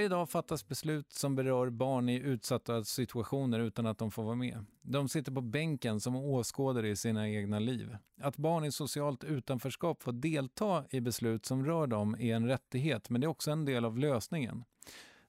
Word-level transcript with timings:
Varje 0.00 0.08
dag 0.08 0.30
fattas 0.30 0.68
beslut 0.68 1.12
som 1.12 1.36
berör 1.36 1.70
barn 1.70 2.08
i 2.08 2.18
utsatta 2.18 2.84
situationer 2.84 3.58
utan 3.60 3.86
att 3.86 3.98
de 3.98 4.10
får 4.10 4.22
vara 4.22 4.34
med. 4.34 4.64
De 4.82 5.08
sitter 5.08 5.32
på 5.32 5.40
bänken 5.40 6.00
som 6.00 6.16
åskådare 6.16 6.88
i 6.88 6.96
sina 6.96 7.28
egna 7.28 7.58
liv. 7.58 7.96
Att 8.20 8.36
barn 8.36 8.64
i 8.64 8.72
socialt 8.72 9.24
utanförskap 9.24 10.02
får 10.02 10.12
delta 10.12 10.84
i 10.90 11.00
beslut 11.00 11.46
som 11.46 11.64
rör 11.64 11.86
dem 11.86 12.16
är 12.20 12.36
en 12.36 12.46
rättighet, 12.46 13.10
men 13.10 13.20
det 13.20 13.24
är 13.24 13.28
också 13.28 13.50
en 13.50 13.64
del 13.64 13.84
av 13.84 13.98
lösningen. 13.98 14.64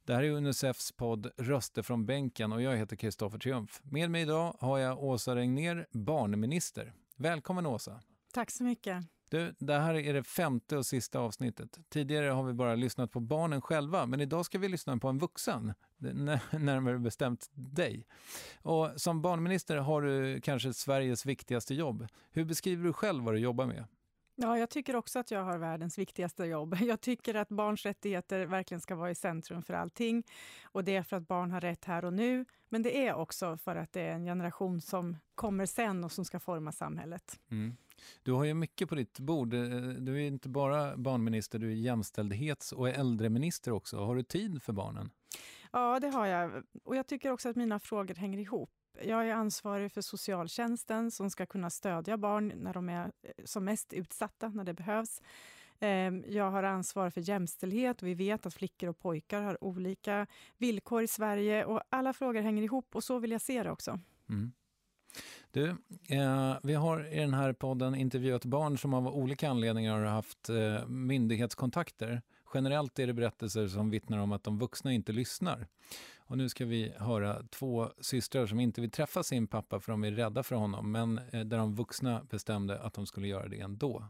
Det 0.06 0.14
här 0.14 0.24
är 0.24 0.32
Unicefs 0.32 0.92
podd 0.92 1.32
Röster 1.38 1.82
från 1.82 2.06
bänken 2.06 2.54
och 2.54 2.62
jag 2.62 2.78
heter 2.78 2.96
Kristoffer 2.96 3.40
Triumf. 3.40 3.82
Med 3.84 4.12
mig 4.12 4.22
idag 4.22 4.56
har 4.60 4.78
jag 4.78 5.04
Åsa 5.04 5.36
Regner, 5.36 5.88
barnminister. 5.92 6.94
Välkommen 7.16 7.66
Åsa! 7.66 8.02
Tack 8.34 8.52
så 8.52 8.64
mycket! 8.64 9.06
Du, 9.32 9.56
det 9.60 9.80
här 9.80 9.94
är 9.94 10.14
det 10.14 10.24
femte 10.24 10.78
och 10.78 10.86
sista 10.86 11.20
avsnittet. 11.20 11.80
Tidigare 11.90 12.28
har 12.30 12.44
vi 12.44 12.54
bara 12.54 12.76
lyssnat 12.76 13.12
på 13.12 13.20
barnen 13.20 13.62
själva, 13.62 14.06
men 14.06 14.22
idag 14.22 14.46
ska 14.46 14.60
vi 14.60 14.68
lyssna 14.68 14.98
på 14.98 15.08
en 15.08 15.18
vuxen, 15.18 15.74
närmare 16.52 17.00
bestämt 17.00 17.50
dig. 17.54 18.08
Och 18.62 18.90
som 18.96 19.22
barnminister 19.22 19.78
har 19.78 20.02
du 20.02 20.42
kanske 20.42 20.74
Sveriges 20.74 21.26
viktigaste 21.26 21.76
jobb. 21.76 22.08
Hur 22.32 22.46
beskriver 22.46 22.84
du 22.84 22.94
själv 22.94 23.24
vad 23.24 23.34
du 23.34 23.40
jobbar 23.40 23.66
med? 23.66 23.86
Ja, 24.36 24.58
jag 24.58 24.70
tycker 24.70 24.96
också 24.96 25.20
att 25.20 25.32
jag 25.32 25.44
har 25.44 25.58
världens 25.58 25.98
viktigaste 25.98 26.46
jobb. 26.46 26.78
Jag 26.82 27.02
tycker 27.02 27.36
att 27.36 27.50
barns 27.50 27.86
rättigheter 27.86 28.46
verkligen 28.46 28.82
ska 28.82 28.96
vara 28.96 29.12
i 29.12 29.16
centrum 29.16 29.64
för 29.64 29.74
allting. 29.74 30.24
Och 30.64 30.84
det 30.84 30.96
är 30.96 31.04
för 31.04 31.18
att 31.18 31.28
barn 31.28 31.52
har 31.52 31.62
rätt 31.62 31.86
här 31.86 32.06
och 32.06 32.14
nu, 32.14 32.46
men 32.70 32.84
det 32.84 33.08
är 33.08 33.14
också 33.14 33.58
för 33.58 33.76
att 33.76 33.94
det 33.94 34.02
är 34.02 34.14
en 34.14 34.26
generation 34.26 34.82
som 34.82 35.18
kommer 35.36 35.66
sen 35.66 36.04
och 36.04 36.12
som 36.12 36.26
ska 36.26 36.40
forma 36.40 36.72
samhället. 36.72 37.40
Mm. 37.52 37.78
Du 38.24 38.32
har 38.32 38.44
ju 38.44 38.54
mycket 38.54 38.90
på 38.90 38.96
ditt 38.96 39.20
bord. 39.20 39.50
Du 40.00 40.16
är 40.16 40.28
inte 40.28 40.50
bara 40.50 40.98
barnminister, 40.98 41.60
du 41.60 41.68
är 41.68 41.76
jämställdhets 41.76 42.72
och 42.72 42.90
äldreminister 42.90 43.72
också. 43.72 43.98
Har 43.98 44.16
du 44.16 44.24
tid 44.24 44.64
för 44.64 44.74
barnen? 44.74 45.10
Ja, 45.72 46.00
det 46.00 46.10
har 46.10 46.26
jag. 46.26 46.64
Och 46.84 46.96
jag 46.96 47.08
tycker 47.08 47.32
också 47.32 47.50
att 47.50 47.56
mina 47.56 47.80
frågor 47.80 48.16
hänger 48.16 48.40
ihop. 48.40 48.70
Jag 49.04 49.30
är 49.30 49.34
ansvarig 49.34 49.92
för 49.92 50.02
socialtjänsten 50.02 51.12
som 51.12 51.30
ska 51.30 51.46
kunna 51.46 51.70
stödja 51.70 52.18
barn 52.18 52.54
när 52.56 52.74
de 52.74 52.90
är 52.90 53.06
eh, 53.06 53.32
som 53.46 53.66
mest 53.66 53.94
utsatta, 53.94 54.50
när 54.50 54.64
det 54.64 54.74
behövs. 54.74 55.22
Ehm, 55.80 56.24
jag 56.28 56.52
har 56.52 56.64
ansvar 56.64 57.10
för 57.10 57.22
jämställdhet. 57.22 58.04
Vi 58.04 58.14
vet 58.14 58.46
att 58.46 58.54
flickor 58.54 58.90
och 58.90 59.00
pojkar 59.00 59.42
har 59.42 59.64
olika 59.64 60.28
villkor 60.58 61.04
i 61.04 61.08
Sverige 61.08 61.66
och 61.66 61.82
alla 61.90 62.14
frågor 62.14 62.42
hänger 62.42 62.64
ihop 62.64 62.96
och 62.96 63.04
så 63.04 63.20
vill 63.20 63.32
jag 63.32 63.42
se 63.42 63.64
det 63.64 63.72
också. 63.72 64.00
Mm. 64.30 64.52
Du, 65.52 65.70
eh, 66.08 66.58
vi 66.64 66.74
har 66.74 67.14
i 67.14 67.20
den 67.20 67.34
här 67.34 67.54
podden 67.54 67.96
intervjuat 67.96 68.46
barn 68.46 68.78
som 68.78 68.94
av 68.94 69.08
olika 69.08 69.50
anledningar 69.50 70.00
har 70.00 70.06
haft 70.06 70.50
eh, 70.50 70.88
myndighetskontakter. 70.88 72.22
Generellt 72.54 73.00
är 73.00 73.08
det 73.08 73.14
berättelser 73.14 73.68
som 73.68 73.90
vittnar 73.90 74.18
om 74.18 74.32
att 74.32 74.44
de 74.44 74.60
vuxna 74.60 74.94
inte 74.94 75.12
lyssnar. 75.12 75.68
Och 76.18 76.38
nu 76.38 76.50
ska 76.50 76.66
vi 76.66 76.94
höra 76.98 77.44
två 77.50 77.90
systrar 78.00 78.46
som 78.46 78.60
inte 78.60 78.82
vill 78.82 78.92
träffa 78.92 79.24
sin 79.24 79.48
pappa 79.48 79.80
för 79.80 79.92
de 79.92 80.04
är 80.04 80.12
rädda 80.12 80.44
för 80.44 80.56
honom, 80.56 80.92
men 80.92 81.18
eh, 81.18 81.40
där 81.46 81.58
de 81.58 81.76
vuxna 81.76 82.24
bestämde 82.30 82.80
att 82.80 82.94
de 82.94 83.06
skulle 83.06 83.28
göra 83.28 83.48
det 83.48 83.60
ändå. 83.60 84.04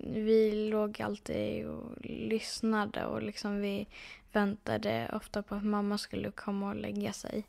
Vi 0.00 0.68
låg 0.70 1.02
alltid 1.02 1.66
och 1.66 1.92
lyssnade 2.00 3.06
och 3.06 3.22
liksom 3.22 3.60
vi 3.60 3.86
väntade 4.32 5.10
ofta 5.12 5.42
på 5.42 5.54
att 5.54 5.64
mamma 5.64 5.98
skulle 5.98 6.30
komma 6.30 6.68
och 6.68 6.76
lägga 6.76 7.12
sig. 7.12 7.44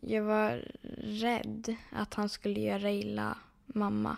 Jag 0.00 0.22
var 0.22 0.64
rädd 0.98 1.76
att 1.90 2.14
han 2.14 2.28
skulle 2.28 2.60
göra 2.60 2.90
illa 2.90 3.38
mamma. 3.66 4.16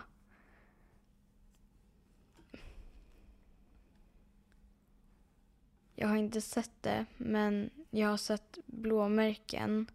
Jag 5.95 6.09
har 6.09 6.17
inte 6.17 6.41
sett 6.41 6.83
det, 6.83 7.07
men 7.17 7.71
jag 7.91 8.09
har 8.09 8.17
sett 8.17 8.59
blåmärken. 8.67 9.87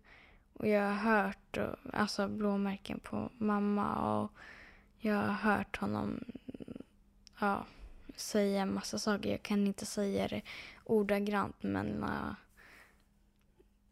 Och 0.54 0.68
jag 0.68 0.82
har 0.82 0.94
hört 1.24 1.58
alltså 1.94 2.28
blåmärken 2.28 3.00
på 3.00 3.30
mamma 3.38 3.96
och 3.96 4.32
jag 4.98 5.16
har 5.16 5.34
hört 5.34 5.78
honom 5.78 6.24
ja, 7.40 7.66
säga 8.16 8.62
en 8.62 8.74
massa 8.74 9.00
saker. 9.00 9.30
Jag 9.30 9.44
kan 9.44 9.68
inte 9.68 9.86
säga 9.86 10.28
det 10.28 10.42
ordagrant, 10.84 11.64
men 11.64 12.04
uh, 12.04 12.34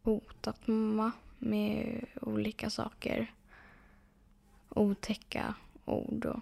hotat 0.02 0.68
mamma 0.68 1.12
med 1.40 2.06
olika 2.22 2.70
saker. 2.70 3.34
Otäcka 4.70 5.56
ord 5.86 6.26
och... 6.26 6.40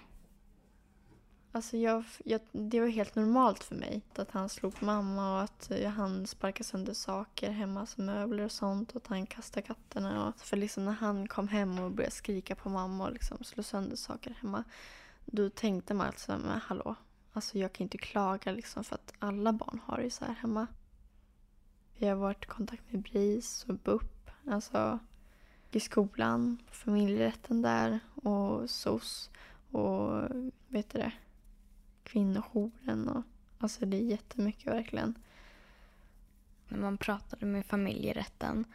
Alltså 1.51 1.77
jag, 1.77 2.03
jag, 2.25 2.41
det 2.51 2.79
var 2.79 2.87
helt 2.87 3.15
normalt 3.15 3.63
för 3.63 3.75
mig 3.75 4.01
att 4.15 4.31
han 4.31 4.49
slog 4.49 4.73
mamma 4.79 5.35
och 5.35 5.41
att 5.43 5.71
eh, 5.71 5.89
han 5.89 6.27
sparkade 6.27 6.63
sönder 6.63 6.93
saker 6.93 7.51
hemma, 7.51 7.85
som 7.85 8.05
möbler 8.05 8.43
och 8.43 8.51
sånt 8.51 8.91
och 8.91 9.01
att 9.01 9.07
han 9.07 9.25
kastade 9.25 9.67
katterna. 9.67 10.27
Och, 10.27 10.39
för 10.39 10.57
liksom 10.57 10.85
när 10.85 10.91
han 10.91 11.27
kom 11.27 11.47
hem 11.47 11.79
och 11.79 11.91
började 11.91 12.15
skrika 12.15 12.55
på 12.55 12.69
mamma 12.69 13.05
och 13.05 13.13
liksom 13.13 13.43
slå 13.43 13.63
sönder 13.63 13.95
saker 13.95 14.37
hemma, 14.41 14.63
då 15.25 15.49
tänkte 15.49 15.93
man 15.93 16.07
alltså, 16.07 16.31
men 16.31 16.59
hallå, 16.59 16.95
alltså 17.33 17.57
jag 17.57 17.73
kan 17.73 17.83
inte 17.83 17.97
klaga 17.97 18.51
liksom 18.51 18.83
för 18.83 18.95
att 18.95 19.13
alla 19.19 19.53
barn 19.53 19.79
har 19.85 19.97
det 19.97 20.11
så 20.11 20.25
här 20.25 20.33
hemma. 20.33 20.67
Vi 21.97 22.07
har 22.07 22.15
varit 22.15 22.43
i 22.43 22.47
kontakt 22.47 22.91
med 22.91 23.01
BRIS 23.01 23.65
och 23.67 23.75
BUP 23.75 24.14
Alltså 24.47 24.99
i 25.71 25.79
skolan, 25.79 26.57
familjerätten 26.71 27.61
där 27.61 27.99
och 28.15 28.69
SOS 28.69 29.29
och 29.71 30.23
vet 30.67 30.89
du 30.89 30.99
det, 30.99 31.11
kvinnojouren. 32.03 33.09
Och, 33.09 33.23
alltså 33.57 33.85
det 33.85 33.97
är 33.97 34.01
jättemycket 34.01 34.73
verkligen. 34.73 35.15
När 36.67 36.77
man 36.77 36.97
pratade 36.97 37.45
med 37.45 37.65
familjerätten, 37.65 38.65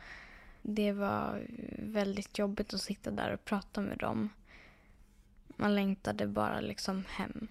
det 0.63 0.93
var 0.93 1.47
väldigt 1.79 2.39
jobbigt 2.39 2.75
att 2.75 2.81
sitta 2.81 3.11
där 3.11 3.33
och 3.33 3.45
prata 3.45 3.81
med 3.81 3.99
dem. 3.99 4.29
Man 5.47 5.75
längtade 5.75 6.27
bara 6.27 6.61
liksom 6.61 7.05
hem. 7.09 7.49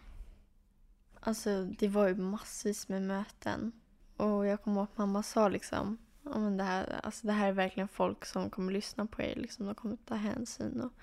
Alltså 1.19 1.65
det 1.65 1.87
var 1.87 2.07
ju 2.07 2.15
massvis 2.15 2.89
med 2.89 3.01
möten. 3.01 3.71
Och 4.17 4.45
jag 4.45 4.63
kommer 4.63 4.81
ihåg 4.81 4.87
att 4.91 4.97
mamma 4.97 5.23
sa 5.23 5.47
liksom 5.47 5.97
ja, 6.31 6.39
men 6.39 6.57
det, 6.57 6.63
här, 6.63 6.99
alltså 7.03 7.27
det 7.27 7.33
här 7.33 7.47
är 7.47 7.53
verkligen 7.53 7.87
folk 7.87 8.25
som 8.25 8.49
kommer 8.49 8.71
lyssna 8.71 9.05
på 9.05 9.21
er. 9.21 9.35
Liksom, 9.35 9.65
de 9.65 9.75
kommer 9.75 9.97
ta 10.05 10.15
hänsyn. 10.15 10.81
Och, 10.81 10.93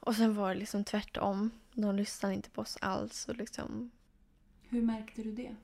och 0.00 0.14
sen 0.16 0.34
var 0.34 0.48
det 0.48 0.60
liksom 0.60 0.84
tvärtom. 0.84 1.50
De 1.72 1.94
lyssnade 1.94 2.34
inte 2.34 2.50
på 2.50 2.60
oss 2.60 2.78
alls. 2.80 3.28
Och 3.28 3.36
liksom, 3.36 3.90
Hur 4.68 4.82
märkte 4.82 5.22
du 5.22 5.32
det? 5.32 5.56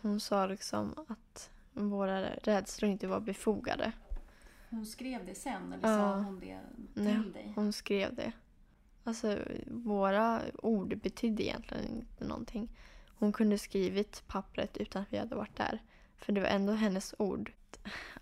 Hon 0.00 0.20
sa 0.20 0.46
liksom 0.46 0.94
att 1.08 1.50
våra 1.72 2.30
rädslor 2.34 2.90
inte 2.90 3.06
var 3.06 3.20
befogade. 3.20 3.92
Hon 4.70 4.86
skrev 4.86 5.26
det 5.26 5.34
sen 5.34 5.72
eller 5.72 5.88
ja. 5.88 5.98
sa 5.98 6.14
hon 6.14 6.40
det 6.40 6.60
till 6.94 7.02
Nej, 7.04 7.32
dig? 7.34 7.52
hon 7.54 7.72
skrev 7.72 8.14
det. 8.14 8.32
Alltså 9.04 9.38
våra 9.66 10.42
ord 10.62 10.98
betydde 10.98 11.42
egentligen 11.42 11.84
inte 11.88 12.24
någonting. 12.24 12.68
Hon 13.18 13.32
kunde 13.32 13.58
skrivit 13.58 14.22
pappret 14.26 14.76
utan 14.76 15.02
att 15.02 15.12
vi 15.12 15.18
hade 15.18 15.34
varit 15.34 15.56
där. 15.56 15.82
För 16.16 16.32
det 16.32 16.40
var 16.40 16.48
ändå 16.48 16.72
hennes 16.72 17.14
ord 17.18 17.52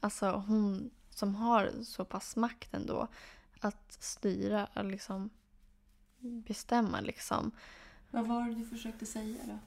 alltså 0.00 0.30
hon 0.30 0.90
som 1.10 1.34
har 1.34 1.72
så 1.84 2.04
pass 2.04 2.36
makt 2.36 2.74
ändå 2.74 3.08
att 3.60 3.96
styra, 4.00 4.68
att 4.72 4.86
liksom 4.86 5.30
bestämma 6.20 7.00
liksom. 7.00 7.50
Vad 8.10 8.26
var 8.26 8.48
det 8.48 8.54
du 8.54 8.66
försökte 8.66 9.06
säga 9.06 9.38
då? 9.46 9.58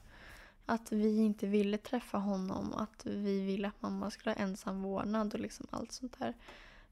Att 0.66 0.92
vi 0.92 1.18
inte 1.18 1.48
ville 1.48 1.78
träffa 1.78 2.18
honom, 2.18 2.74
att 2.74 3.06
vi 3.06 3.46
ville 3.46 3.68
att 3.68 3.82
mamma 3.82 4.12
skulle 4.12 4.36
ha 4.36 4.42
ensam 4.42 4.82
vårdnad 4.82 5.34
och 5.34 5.40
liksom 5.40 5.68
allt 5.70 5.92
sånt 5.92 6.20
där. 6.20 6.34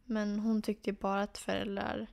Men 0.05 0.39
hon 0.39 0.61
tyckte 0.61 0.93
bara 0.93 1.21
att 1.21 1.37
föräldrar 1.37 2.07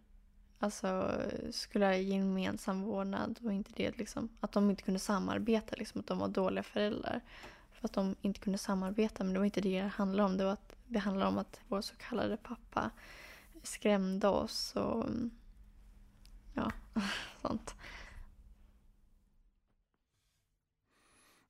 alltså, 0.58 1.12
skulle 1.50 1.84
ha 1.84 1.94
gemensam 1.94 2.82
vårdnad 2.82 3.38
och 3.44 3.52
inte 3.52 3.72
det 3.76 3.98
liksom, 3.98 4.28
att 4.40 4.52
de 4.52 4.70
inte 4.70 4.82
kunde 4.82 5.00
samarbeta, 5.00 5.76
liksom, 5.76 6.00
att 6.00 6.06
de 6.06 6.18
var 6.18 6.28
dåliga 6.28 6.62
föräldrar 6.62 7.20
för 7.72 7.88
att 7.88 7.92
de 7.92 8.16
inte 8.22 8.40
kunde 8.40 8.58
samarbeta. 8.58 9.24
Men 9.24 9.32
det 9.32 9.38
var 9.38 9.44
inte 9.44 9.60
det 9.60 9.82
det 9.82 9.88
handlade 9.88 10.28
om. 10.28 10.36
Det, 10.36 10.44
var 10.44 10.52
att, 10.52 10.76
det 10.92 10.98
handlar 10.98 11.26
om 11.26 11.38
att 11.38 11.60
vår 11.68 11.80
så 11.80 11.96
kallade 11.96 12.36
pappa 12.36 12.90
skrämde 13.62 14.28
oss 14.28 14.76
och 14.76 15.06
ja, 16.54 16.72
sånt. 17.42 17.74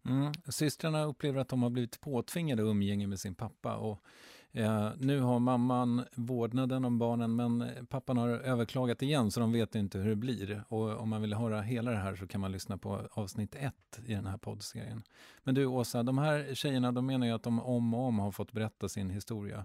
Mm. 0.05 0.33
Systrarna 0.49 1.05
upplever 1.05 1.41
att 1.41 1.49
de 1.49 1.63
har 1.63 1.71
blivit 1.71 2.01
påtvingade 2.01 2.63
umgänge 2.63 3.07
med 3.07 3.21
sin 3.21 3.35
pappa. 3.35 3.77
Och, 3.77 4.05
eh, 4.53 4.91
nu 4.99 5.21
har 5.21 5.39
mamman 5.39 6.05
vårdnaden 6.15 6.85
om 6.85 6.99
barnen 6.99 7.37
men 7.37 7.65
pappan 7.89 8.17
har 8.17 8.29
överklagat 8.29 9.03
igen 9.03 9.31
så 9.31 9.41
de 9.41 9.53
vet 9.53 9.75
inte 9.75 9.99
hur 9.99 10.11
det 10.11 10.17
blir. 10.17 10.65
Och 10.69 11.01
om 11.01 11.09
man 11.09 11.23
vill 11.23 11.35
höra 11.35 11.61
hela 11.61 11.91
det 11.91 11.97
här 11.97 12.17
så 12.17 12.27
kan 12.27 12.41
man 12.41 12.53
lyssna 12.53 12.79
på 12.79 13.01
avsnitt 13.11 13.55
ett 13.55 14.01
i 14.07 14.15
den 14.15 14.27
här 14.27 14.39
poddserien. 14.39 15.03
Men 15.43 15.55
du 15.55 15.67
Åsa, 15.67 16.03
de 16.03 16.19
här 16.19 16.55
tjejerna 16.55 16.93
de 16.93 17.07
menar 17.07 17.27
ju 17.27 17.33
att 17.33 17.43
de 17.43 17.61
om 17.61 17.95
och 17.95 18.01
om 18.01 18.19
har 18.19 18.33
fått 18.33 18.53
berätta 18.53 18.89
sin 18.89 19.11
historia. 19.11 19.65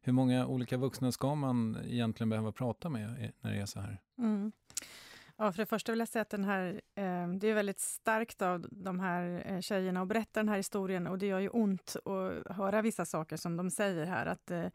Hur 0.00 0.12
många 0.12 0.46
olika 0.46 0.76
vuxna 0.76 1.12
ska 1.12 1.34
man 1.34 1.78
egentligen 1.84 2.28
behöva 2.28 2.52
prata 2.52 2.88
med 2.88 3.32
när 3.40 3.50
det 3.50 3.60
är 3.60 3.66
så 3.66 3.80
här? 3.80 4.00
Mm. 4.18 4.52
Ja, 5.40 5.52
för 5.52 5.62
det 5.62 5.66
första 5.66 5.92
vill 5.92 5.98
jag 5.98 6.08
säga 6.08 6.22
att 6.22 6.30
den 6.30 6.44
här, 6.44 6.80
eh, 6.94 7.28
det 7.28 7.48
är 7.48 7.54
väldigt 7.54 7.80
starkt 7.80 8.42
av 8.42 8.66
de 8.70 9.00
här 9.00 9.42
eh, 9.46 9.60
tjejerna 9.60 10.02
att 10.02 10.08
berätta 10.08 10.40
den 10.40 10.48
här 10.48 10.56
historien 10.56 11.06
och 11.06 11.18
det 11.18 11.26
gör 11.26 11.38
ju 11.38 11.48
ont 11.48 11.96
att 12.04 12.56
höra 12.56 12.82
vissa 12.82 13.04
saker 13.04 13.36
som 13.36 13.56
de 13.56 13.70
säger 13.70 14.06
här, 14.06 14.26
att 14.26 14.50
eh, 14.50 14.66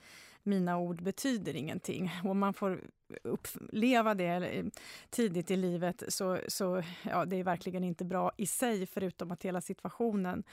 mina 0.43 0.77
ord 0.77 1.03
betyder 1.03 1.55
ingenting. 1.55 2.11
Och 2.23 2.35
man 2.35 2.53
får 2.53 2.81
uppleva 3.23 4.13
det 4.15 4.25
eh, 4.25 4.65
tidigt 5.09 5.51
i 5.51 5.55
livet 5.55 6.03
så, 6.07 6.39
så 6.47 6.83
ja, 7.03 7.25
det 7.25 7.35
är 7.35 7.43
verkligen 7.43 7.83
inte 7.83 8.05
bra 8.05 8.31
i 8.37 8.45
sig, 8.45 8.85
förutom 8.85 9.31
att 9.31 9.43
hela 9.43 9.61
situationen 9.61 10.43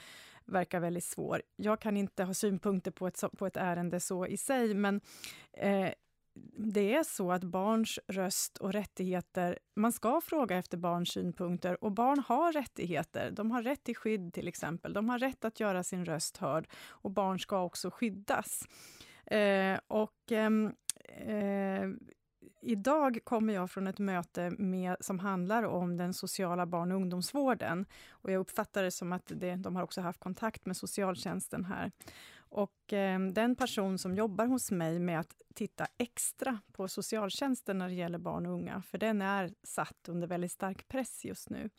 verkar 0.45 0.79
väldigt 0.79 1.03
svår. 1.03 1.41
Jag 1.55 1.79
kan 1.79 1.97
inte 1.97 2.23
ha 2.23 2.33
synpunkter 2.33 2.91
på 2.91 3.07
ett, 3.07 3.23
på 3.37 3.47
ett 3.47 3.57
ärende 3.57 3.99
så 3.99 4.27
i 4.27 4.37
sig, 4.37 4.73
men 4.73 5.01
eh, 5.53 5.89
det 6.57 6.95
är 6.95 7.03
så 7.03 7.31
att 7.31 7.43
barns 7.43 7.99
röst 8.07 8.57
och 8.57 8.73
rättigheter, 8.73 9.59
man 9.75 9.91
ska 9.91 10.21
fråga 10.21 10.57
efter 10.57 10.77
barns 10.77 11.09
synpunkter 11.09 11.83
och 11.83 11.91
barn 11.91 12.23
har 12.27 12.53
rättigheter. 12.53 13.31
De 13.31 13.51
har 13.51 13.63
rätt 13.63 13.83
till 13.83 13.95
skydd 13.95 14.33
till 14.33 14.47
exempel. 14.47 14.93
De 14.93 15.09
har 15.09 15.19
rätt 15.19 15.45
att 15.45 15.59
göra 15.59 15.83
sin 15.83 16.05
röst 16.05 16.37
hörd 16.37 16.67
och 16.87 17.11
barn 17.11 17.39
ska 17.39 17.63
också 17.63 17.91
skyddas. 17.91 18.63
Eh, 19.25 19.79
och 19.87 20.31
ehm, 20.31 20.73
eh, 21.07 21.89
Idag 22.63 23.19
kommer 23.23 23.53
jag 23.53 23.71
från 23.71 23.87
ett 23.87 23.99
möte 23.99 24.49
med, 24.57 24.97
som 24.99 25.19
handlar 25.19 25.63
om 25.63 25.97
den 25.97 26.13
sociala 26.13 26.65
barn 26.65 26.91
och 26.91 26.95
ungdomsvården. 26.95 27.85
Och 28.09 28.31
jag 28.31 28.39
uppfattar 28.39 28.83
det 28.83 28.91
som 28.91 29.13
att 29.13 29.31
det, 29.35 29.55
de 29.55 29.75
har 29.75 29.83
också 29.83 30.01
haft 30.01 30.19
kontakt 30.19 30.65
med 30.65 30.77
socialtjänsten 30.77 31.65
här. 31.65 31.91
Och 32.51 32.93
eh, 32.93 33.19
den 33.19 33.55
person 33.55 33.97
som 33.97 34.15
jobbar 34.15 34.45
hos 34.45 34.71
mig 34.71 34.99
med 34.99 35.19
att 35.19 35.41
titta 35.53 35.87
extra 35.97 36.59
på 36.71 36.87
socialtjänsten 36.87 37.77
när 37.77 37.87
det 37.87 37.93
gäller 37.93 38.17
barn 38.17 38.45
och 38.45 38.53
unga, 38.53 38.81
för 38.81 38.97
den 38.97 39.21
är 39.21 39.53
satt 39.63 40.09
under 40.09 40.27
väldigt 40.27 40.51
stark 40.51 40.87
press 40.87 41.25
just 41.25 41.49
nu. 41.49 41.69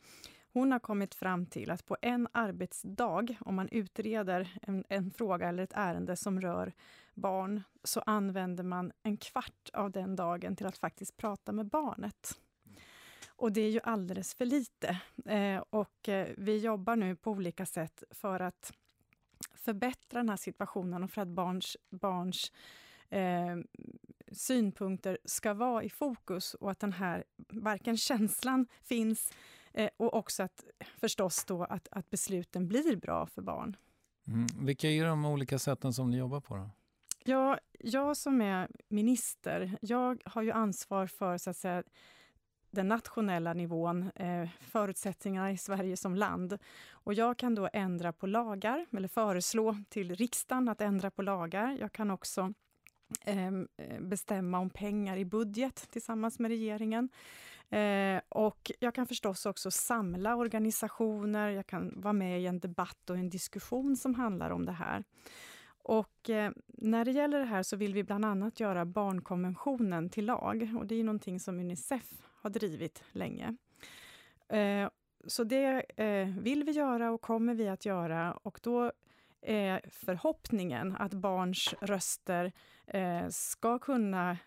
Hon 0.53 0.71
har 0.71 0.79
kommit 0.79 1.15
fram 1.15 1.45
till 1.45 1.71
att 1.71 1.85
på 1.85 1.97
en 2.01 2.27
arbetsdag, 2.31 3.27
om 3.39 3.55
man 3.55 3.69
utreder 3.69 4.57
en, 4.61 4.83
en 4.89 5.11
fråga 5.11 5.49
eller 5.49 5.63
ett 5.63 5.73
ärende 5.75 6.15
som 6.15 6.41
rör 6.41 6.73
barn, 7.13 7.63
så 7.83 7.99
använder 7.99 8.63
man 8.63 8.91
en 9.03 9.17
kvart 9.17 9.69
av 9.73 9.91
den 9.91 10.15
dagen 10.15 10.55
till 10.55 10.65
att 10.65 10.77
faktiskt 10.77 11.17
prata 11.17 11.51
med 11.51 11.65
barnet. 11.65 12.39
Och 13.27 13.51
det 13.51 13.61
är 13.61 13.69
ju 13.69 13.79
alldeles 13.83 14.33
för 14.33 14.45
lite. 14.45 14.99
Eh, 15.25 15.63
och 15.69 16.09
eh, 16.09 16.27
vi 16.37 16.57
jobbar 16.57 16.95
nu 16.95 17.15
på 17.15 17.31
olika 17.31 17.65
sätt 17.65 18.03
för 18.11 18.39
att 18.39 18.73
förbättra 19.63 20.19
den 20.19 20.29
här 20.29 20.37
situationen 20.37 21.03
och 21.03 21.11
för 21.11 21.21
att 21.21 21.27
barns, 21.27 21.77
barns 21.89 22.51
eh, 23.09 23.57
synpunkter 24.31 25.17
ska 25.25 25.53
vara 25.53 25.83
i 25.83 25.89
fokus 25.89 26.53
och 26.53 26.71
att 26.71 26.79
den 26.79 26.93
här, 26.93 27.23
varken 27.49 27.97
känslan 27.97 28.67
finns 28.83 29.33
eh, 29.73 29.89
och 29.97 30.13
också 30.13 30.43
att 30.43 30.63
förstås 30.97 31.45
då 31.45 31.63
att, 31.63 31.87
att 31.91 32.09
besluten 32.09 32.67
blir 32.67 32.95
bra 32.95 33.25
för 33.25 33.41
barn. 33.41 33.77
Mm. 34.27 34.47
Vilka 34.65 34.89
är 34.89 35.05
de 35.05 35.25
olika 35.25 35.59
sätten 35.59 35.93
som 35.93 36.11
ni 36.11 36.17
jobbar 36.17 36.41
på? 36.41 36.55
Då? 36.55 36.69
Ja, 37.23 37.59
jag 37.79 38.17
som 38.17 38.41
är 38.41 38.67
minister, 38.87 39.77
jag 39.81 40.21
har 40.25 40.41
ju 40.41 40.51
ansvar 40.51 41.07
för 41.07 41.37
så 41.37 41.49
att 41.49 41.57
säga, 41.57 41.83
den 42.73 42.87
nationella 42.87 43.53
nivån, 43.53 44.11
eh, 44.15 44.49
förutsättningarna 44.59 45.51
i 45.51 45.57
Sverige 45.57 45.97
som 45.97 46.15
land. 46.15 46.57
Och 46.91 47.13
jag 47.13 47.37
kan 47.37 47.55
då 47.55 47.69
ändra 47.73 48.13
på 48.13 48.27
lagar, 48.27 48.85
eller 48.97 49.07
föreslå 49.07 49.77
till 49.89 50.15
riksdagen 50.15 50.69
att 50.69 50.81
ändra 50.81 51.11
på 51.11 51.21
lagar. 51.21 51.77
Jag 51.79 51.91
kan 51.91 52.11
också 52.11 52.53
ehm, 53.25 53.67
eh, 53.77 54.01
bestämma 54.01 54.59
om 54.59 54.69
pengar 54.69 55.17
i 55.17 55.25
budget 55.25 55.87
tillsammans 55.91 56.39
med 56.39 56.49
regeringen. 56.49 57.09
Eh, 57.69 58.21
och 58.29 58.71
jag 58.79 58.95
kan 58.95 59.07
förstås 59.07 59.45
också 59.45 59.71
samla 59.71 60.35
organisationer, 60.35 61.49
jag 61.49 61.67
kan 61.67 62.01
vara 62.01 62.13
med 62.13 62.41
i 62.41 62.45
en 62.45 62.59
debatt 62.59 63.09
och 63.09 63.17
en 63.17 63.29
diskussion 63.29 63.97
som 63.97 64.15
handlar 64.15 64.49
om 64.49 64.65
det 64.65 64.71
här. 64.71 65.03
Och 65.83 66.29
eh, 66.29 66.51
när 66.67 67.05
det 67.05 67.11
gäller 67.11 67.39
det 67.39 67.45
här 67.45 67.63
så 67.63 67.75
vill 67.75 67.93
vi 67.93 68.03
bland 68.03 68.25
annat 68.25 68.59
göra 68.59 68.85
barnkonventionen 68.85 70.09
till 70.09 70.25
lag. 70.25 70.75
Och 70.79 70.87
det 70.87 70.95
är 70.95 71.03
någonting 71.03 71.39
som 71.39 71.59
Unicef 71.59 72.23
har 72.43 72.49
drivit 72.49 73.03
länge. 73.11 73.55
Eh, 74.49 74.89
så 75.27 75.43
det 75.43 75.85
eh, 75.97 76.27
vill 76.27 76.63
vi 76.63 76.71
göra 76.71 77.11
och 77.11 77.21
kommer 77.21 77.53
vi 77.53 77.67
att 77.67 77.85
göra. 77.85 78.33
Och 78.33 78.59
då 78.63 78.91
är 79.41 79.81
förhoppningen 79.89 80.95
att 80.99 81.13
barns 81.13 81.73
röster 81.81 82.51
eh, 82.87 83.27
ska 83.29 83.79
kunna 83.79 84.37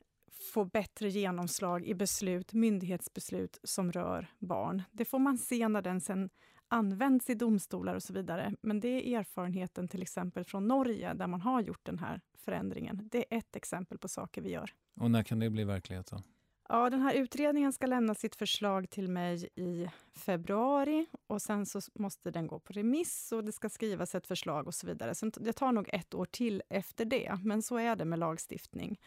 få 0.52 0.64
bättre 0.64 1.08
genomslag 1.08 1.86
i 1.86 1.94
beslut, 1.94 2.52
myndighetsbeslut 2.52 3.60
som 3.62 3.92
rör 3.92 4.26
barn. 4.38 4.82
Det 4.92 5.04
får 5.04 5.18
man 5.18 5.38
se 5.38 5.68
när 5.68 5.82
den 5.82 6.00
sen 6.00 6.30
används 6.68 7.30
i 7.30 7.34
domstolar 7.34 7.94
och 7.94 8.02
så 8.02 8.12
vidare. 8.12 8.54
Men 8.60 8.80
det 8.80 8.88
är 8.88 9.18
erfarenheten 9.18 9.88
till 9.88 10.02
exempel 10.02 10.44
från 10.44 10.68
Norge, 10.68 11.14
där 11.14 11.26
man 11.26 11.40
har 11.40 11.60
gjort 11.60 11.84
den 11.86 11.98
här 11.98 12.20
förändringen. 12.38 13.08
Det 13.12 13.18
är 13.18 13.38
ett 13.38 13.56
exempel 13.56 13.98
på 13.98 14.08
saker 14.08 14.42
vi 14.42 14.50
gör. 14.50 14.70
Och 15.00 15.10
när 15.10 15.22
kan 15.22 15.38
det 15.38 15.50
bli 15.50 15.64
verklighet? 15.64 16.06
Då? 16.06 16.22
Ja, 16.68 16.90
den 16.90 17.00
här 17.00 17.14
utredningen 17.14 17.72
ska 17.72 17.86
lämna 17.86 18.14
sitt 18.14 18.36
förslag 18.36 18.90
till 18.90 19.08
mig 19.08 19.48
i 19.54 19.90
februari 20.14 21.06
och 21.26 21.42
sen 21.42 21.66
så 21.66 21.80
måste 21.94 22.30
den 22.30 22.46
gå 22.46 22.58
på 22.58 22.72
remiss 22.72 23.32
och 23.32 23.44
det 23.44 23.52
ska 23.52 23.68
skrivas 23.68 24.14
ett 24.14 24.26
förslag 24.26 24.66
och 24.66 24.74
så 24.74 24.86
vidare. 24.86 25.14
Så 25.14 25.26
det 25.26 25.52
tar 25.52 25.72
nog 25.72 25.88
ett 25.92 26.14
år 26.14 26.24
till 26.24 26.62
efter 26.68 27.04
det, 27.04 27.38
men 27.44 27.62
så 27.62 27.76
är 27.76 27.96
det 27.96 28.04
med 28.04 28.18
lagstiftning. 28.18 29.00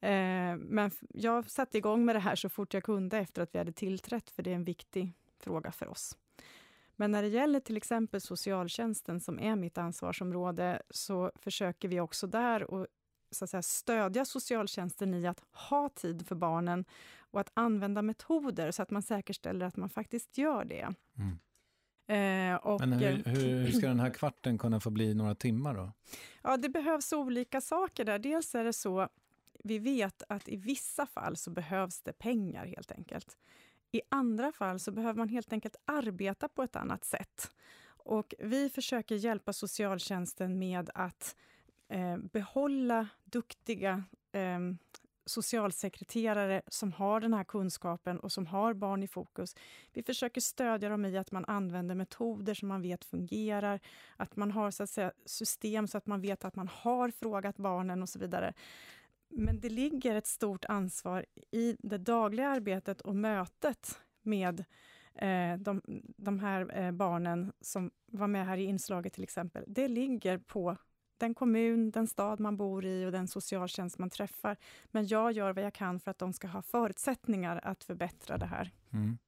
Eh, 0.00 0.56
men 0.56 0.90
jag 1.08 1.50
satte 1.50 1.78
igång 1.78 2.04
med 2.04 2.14
det 2.14 2.20
här 2.20 2.36
så 2.36 2.48
fort 2.48 2.74
jag 2.74 2.82
kunde 2.82 3.18
efter 3.18 3.42
att 3.42 3.54
vi 3.54 3.58
hade 3.58 3.72
tillträtt, 3.72 4.30
för 4.30 4.42
det 4.42 4.50
är 4.50 4.54
en 4.54 4.64
viktig 4.64 5.12
fråga 5.38 5.72
för 5.72 5.88
oss. 5.88 6.16
Men 6.96 7.10
när 7.10 7.22
det 7.22 7.28
gäller 7.28 7.60
till 7.60 7.76
exempel 7.76 8.20
socialtjänsten, 8.20 9.20
som 9.20 9.40
är 9.40 9.56
mitt 9.56 9.78
ansvarsområde, 9.78 10.82
så 10.90 11.32
försöker 11.34 11.88
vi 11.88 12.00
också 12.00 12.26
där 12.26 12.82
att 12.82 12.88
så 13.30 13.44
att 13.44 13.50
säga, 13.50 13.62
stödja 13.62 14.24
socialtjänsten 14.24 15.14
i 15.14 15.26
att 15.26 15.42
ha 15.52 15.88
tid 15.88 16.26
för 16.26 16.34
barnen 16.34 16.84
och 17.18 17.40
att 17.40 17.50
använda 17.54 18.02
metoder 18.02 18.70
så 18.70 18.82
att 18.82 18.90
man 18.90 19.02
säkerställer 19.02 19.66
att 19.66 19.76
man 19.76 19.88
faktiskt 19.88 20.38
gör 20.38 20.64
det. 20.64 20.94
Mm. 21.18 21.38
Eh, 22.10 22.56
och, 22.56 22.80
Men 22.80 22.92
hur, 22.92 23.28
eh, 23.28 23.34
hur, 23.34 23.72
ska 23.72 23.88
den 23.88 24.00
här 24.00 24.10
kvarten 24.10 24.58
kunna 24.58 24.80
få 24.80 24.90
bli 24.90 25.14
några 25.14 25.34
timmar 25.34 25.74
då? 25.74 25.92
Ja, 26.42 26.56
det 26.56 26.68
behövs 26.68 27.12
olika 27.12 27.60
saker 27.60 28.04
där. 28.04 28.18
Dels 28.18 28.54
är 28.54 28.64
det 28.64 28.72
så, 28.72 29.08
vi 29.64 29.78
vet 29.78 30.22
att 30.28 30.48
i 30.48 30.56
vissa 30.56 31.06
fall 31.06 31.36
så 31.36 31.50
behövs 31.50 32.02
det 32.02 32.12
pengar 32.12 32.66
helt 32.66 32.92
enkelt. 32.92 33.36
I 33.92 34.00
andra 34.08 34.52
fall 34.52 34.80
så 34.80 34.92
behöver 34.92 35.18
man 35.18 35.28
helt 35.28 35.52
enkelt 35.52 35.76
arbeta 35.84 36.48
på 36.48 36.62
ett 36.62 36.76
annat 36.76 37.04
sätt. 37.04 37.50
Och 37.86 38.34
vi 38.38 38.70
försöker 38.70 39.14
hjälpa 39.14 39.52
socialtjänsten 39.52 40.58
med 40.58 40.90
att 40.94 41.36
eh, 41.90 42.16
behålla 42.16 43.08
duktiga 43.24 44.04
eh, 44.32 44.58
socialsekreterare 45.30 46.62
som 46.66 46.92
har 46.92 47.20
den 47.20 47.34
här 47.34 47.44
kunskapen 47.44 48.20
och 48.20 48.32
som 48.32 48.46
har 48.46 48.74
barn 48.74 49.02
i 49.02 49.06
fokus. 49.06 49.56
Vi 49.92 50.02
försöker 50.02 50.40
stödja 50.40 50.88
dem 50.88 51.04
i 51.04 51.18
att 51.18 51.32
man 51.32 51.44
använder 51.44 51.94
metoder 51.94 52.54
som 52.54 52.68
man 52.68 52.82
vet 52.82 53.04
fungerar, 53.04 53.80
att 54.16 54.36
man 54.36 54.50
har 54.50 54.70
så 54.70 54.82
att 54.82 54.90
säga, 54.90 55.12
system 55.24 55.88
så 55.88 55.98
att 55.98 56.06
man 56.06 56.20
vet 56.20 56.44
att 56.44 56.56
man 56.56 56.68
har 56.68 57.10
frågat 57.10 57.56
barnen 57.56 58.02
och 58.02 58.08
så 58.08 58.18
vidare. 58.18 58.54
Men 59.28 59.60
det 59.60 59.68
ligger 59.68 60.14
ett 60.14 60.26
stort 60.26 60.64
ansvar 60.64 61.26
i 61.50 61.76
det 61.78 61.98
dagliga 61.98 62.48
arbetet 62.48 63.00
och 63.00 63.16
mötet 63.16 63.98
med 64.22 64.64
eh, 65.14 65.56
de, 65.58 65.82
de, 66.16 66.38
här 66.38 66.78
eh, 66.78 66.92
barnen 66.92 67.52
som 67.60 67.90
var 68.06 68.26
med 68.26 68.46
här 68.46 68.56
i 68.56 68.64
inslaget 68.64 69.12
till 69.12 69.22
exempel. 69.22 69.64
Det 69.66 69.88
ligger 69.88 70.38
på 70.38 70.76
den 71.20 71.34
kommun, 71.34 71.90
den 71.90 72.06
stad 72.06 72.40
man 72.40 72.56
bor 72.56 72.84
i 72.84 73.06
och 73.06 73.12
den 73.12 73.28
socialtjänst 73.28 73.98
man 73.98 74.10
träffar. 74.10 74.56
Men 74.90 75.06
jag 75.06 75.32
gör 75.32 75.52
vad 75.52 75.64
jag 75.64 75.74
kan 75.74 76.00
för 76.00 76.10
att 76.10 76.18
de 76.18 76.32
ska 76.32 76.48
ha 76.48 76.62
förutsättningar 76.62 77.60
att 77.62 77.84
förbättra 77.84 78.38
det 78.38 78.46
här. 78.46 78.70
Mm. 78.92 79.18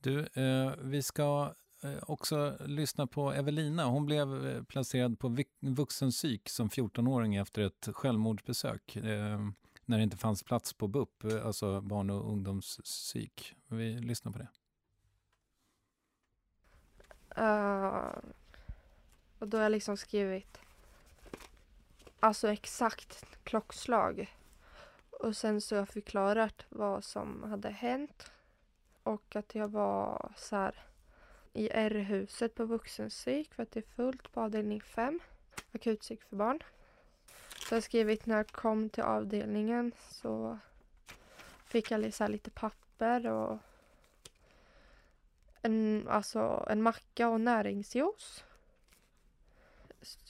Du, 0.00 0.20
eh, 0.20 0.72
vi 0.82 1.02
ska 1.02 1.54
Eh, 1.82 1.98
också 2.06 2.56
lyssna 2.60 3.06
på 3.06 3.32
Evelina. 3.32 3.84
Hon 3.84 4.06
blev 4.06 4.46
eh, 4.46 4.62
placerad 4.62 5.18
på 5.18 5.36
vuxenpsyk 5.60 6.48
som 6.48 6.68
14-åring 6.68 7.36
efter 7.36 7.62
ett 7.62 7.88
självmordsbesök 7.92 8.96
eh, 8.96 9.40
när 9.84 9.96
det 9.96 10.02
inte 10.02 10.16
fanns 10.16 10.42
plats 10.42 10.72
på 10.72 10.88
BUP, 10.88 11.24
alltså 11.44 11.80
barn 11.80 12.10
och 12.10 12.30
ungdomspsyk. 12.30 13.54
Vi 13.68 13.98
lyssnar 13.98 14.32
på 14.32 14.38
det. 14.38 14.48
Uh, 17.38 18.18
och 19.38 19.48
då 19.48 19.56
har 19.56 19.62
jag 19.62 19.72
liksom 19.72 19.96
skrivit 19.96 20.60
alltså 22.20 22.48
exakt 22.48 23.24
klockslag. 23.44 24.36
Och 25.10 25.36
sen 25.36 25.60
så 25.60 25.74
har 25.74 25.80
jag 25.80 25.88
förklarat 25.88 26.66
vad 26.68 27.04
som 27.04 27.42
hade 27.42 27.70
hänt. 27.70 28.30
Och 29.02 29.36
att 29.36 29.54
jag 29.54 29.68
var 29.68 30.32
så 30.36 30.56
här 30.56 30.84
i 31.52 31.68
R-huset 31.72 32.54
på 32.54 32.64
vuxenpsyk 32.64 33.54
för 33.54 33.62
att 33.62 33.70
det 33.70 33.80
är 33.80 33.94
fullt 33.96 34.32
på 34.32 34.40
avdelning 34.40 34.80
5, 34.80 35.20
akutpsyk 35.72 36.22
för 36.22 36.36
barn. 36.36 36.62
Så 37.58 37.74
jag 37.74 37.76
har 37.76 37.82
skrivit 37.82 38.26
när 38.26 38.36
jag 38.36 38.48
kom 38.48 38.88
till 38.88 39.02
avdelningen 39.02 39.92
så 40.08 40.58
fick 41.64 41.90
jag 41.90 42.14
så 42.14 42.28
lite 42.28 42.50
papper 42.50 43.26
och 43.26 43.58
En, 45.62 46.06
alltså 46.08 46.66
en 46.70 46.82
macka 46.82 47.28
och 47.28 47.40
näringsjuice. 47.40 48.44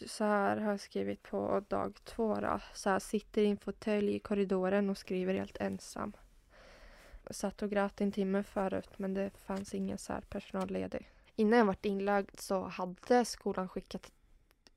Så 0.07 0.25
här 0.25 0.57
har 0.57 0.71
jag 0.71 0.81
skrivit 0.81 1.23
på 1.23 1.65
dag 1.69 2.05
två. 2.05 2.35
Då. 2.35 2.61
Så 2.75 2.91
här, 2.91 2.99
sitter 2.99 3.43
i 3.43 3.47
en 3.47 3.57
fåtölj 3.57 4.15
i 4.15 4.19
korridoren 4.19 4.91
och 4.91 4.99
skriver 4.99 5.35
helt 5.35 5.57
ensam. 5.57 6.13
Satt 7.31 7.63
och 7.63 7.71
grät 7.71 8.01
en 8.01 8.13
timme 8.13 8.43
förut 8.43 8.99
men 8.99 9.15
det 9.15 9.31
fanns 9.31 9.75
ingen 9.75 9.99
så 9.99 10.13
här 10.13 10.21
personal 10.21 10.71
ledig. 10.71 11.11
Innan 11.37 11.59
jag 11.59 11.67
varit 11.67 11.85
inlagd 11.85 12.41
så 12.41 12.63
hade 12.63 13.25
skolan 13.25 13.69
skickat 13.69 14.13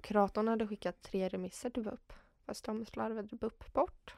Kuratorn 0.01 0.47
hade 0.47 0.67
skickat 0.67 1.01
tre 1.01 1.29
remisser 1.29 1.69
till 1.69 1.83
BUP. 1.83 2.13
Fast 2.45 2.65
de 2.65 2.85
slarvade 2.85 3.35
BUP 3.35 3.73
bort. 3.73 4.15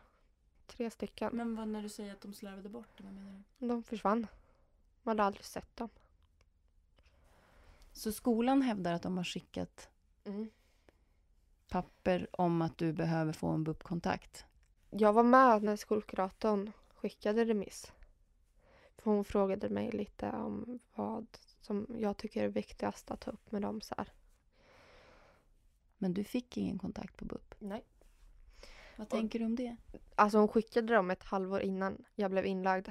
Tre 0.68 0.90
stycken. 0.92 1.30
Men 1.34 1.56
vad, 1.56 1.68
när 1.68 1.82
du 1.82 1.90
säger 1.90 2.14
att 2.14 2.22
de 2.22 2.34
slarvade 2.34 2.70
bort 2.70 3.02
vad 3.02 3.14
menar 3.14 3.44
du? 3.58 3.68
De 3.68 3.84
försvann. 3.84 4.28
Man 5.04 5.20
hade 5.20 5.28
aldrig 5.28 5.46
sett 5.46 5.78
dem. 5.78 5.90
Så 7.94 8.12
skolan 8.12 8.62
hävdar 8.62 8.94
att 8.94 9.04
de 9.04 9.18
har 9.18 9.24
skickat 9.24 9.90
Mm. 10.24 10.50
Papper 11.72 12.28
om 12.32 12.62
att 12.62 12.78
du 12.78 12.94
behöver 12.94 13.34
få 13.34 13.48
en 13.48 13.64
BUP-kontakt? 13.64 14.46
Jag 14.90 15.14
var 15.14 15.24
med 15.24 15.64
när 15.64 15.76
skolkuratorn 15.76 16.72
skickade 16.96 17.46
remiss. 17.46 17.92
För 18.98 19.12
hon 19.12 19.26
frågade 19.26 19.70
mig 19.70 19.92
lite 19.92 20.30
om 20.30 20.80
vad 20.96 21.28
som 21.62 21.88
jag 22.00 22.18
tycker 22.18 22.44
är 22.44 22.48
viktigast 22.48 23.12
att 23.12 23.20
ta 23.20 23.32
upp 23.32 23.52
med 23.52 23.62
dem. 23.62 23.82
Så 23.82 23.96
här. 23.98 24.14
Men 25.98 26.14
du 26.14 26.24
fick 26.24 26.58
ingen 26.58 26.80
kontakt 26.80 27.18
på 27.18 27.26
BUP? 27.26 27.56
Nej. 27.60 27.84
Vad 28.96 29.10
tänker 29.10 29.40
du 29.40 29.46
om 29.46 29.56
det? 29.56 29.76
Alltså 30.16 30.38
hon 30.38 30.48
skickade 30.48 30.94
dem 30.94 31.12
ett 31.12 31.24
halvår 31.24 31.62
innan 31.62 32.06
jag 32.16 32.32
blev 32.32 32.46
inlagd. 32.46 32.88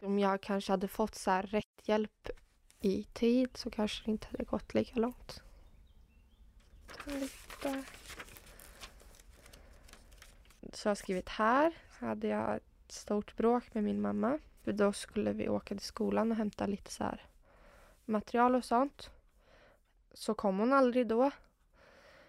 Om 0.00 0.18
jag 0.18 0.40
kanske 0.40 0.72
hade 0.72 0.88
fått 0.88 1.14
så 1.14 1.30
här 1.30 1.42
rätt 1.42 1.88
hjälp 1.88 2.28
i 2.80 3.04
tid 3.04 3.56
så 3.56 3.70
kanske 3.70 4.04
det 4.04 4.10
inte 4.10 4.26
hade 4.30 4.44
gått 4.44 4.74
lika 4.74 5.00
långt. 5.00 5.42
Lite. 7.04 7.84
Så 10.72 10.88
jag 10.88 10.90
har 10.90 10.94
skrivit 10.94 11.28
här 11.28 11.72
hade 11.98 12.26
jag 12.26 12.56
ett 12.56 12.92
stort 12.92 13.36
bråk 13.36 13.74
med 13.74 13.84
min 13.84 14.00
mamma. 14.00 14.38
För 14.64 14.72
då 14.72 14.92
skulle 14.92 15.32
vi 15.32 15.48
åka 15.48 15.74
till 15.74 15.86
skolan 15.86 16.30
och 16.30 16.36
hämta 16.36 16.66
lite 16.66 16.90
så 16.90 17.04
här 17.04 17.26
material 18.04 18.54
och 18.54 18.64
sånt. 18.64 19.10
Så 20.14 20.34
kom 20.34 20.58
hon 20.58 20.72
aldrig 20.72 21.06
då. 21.06 21.30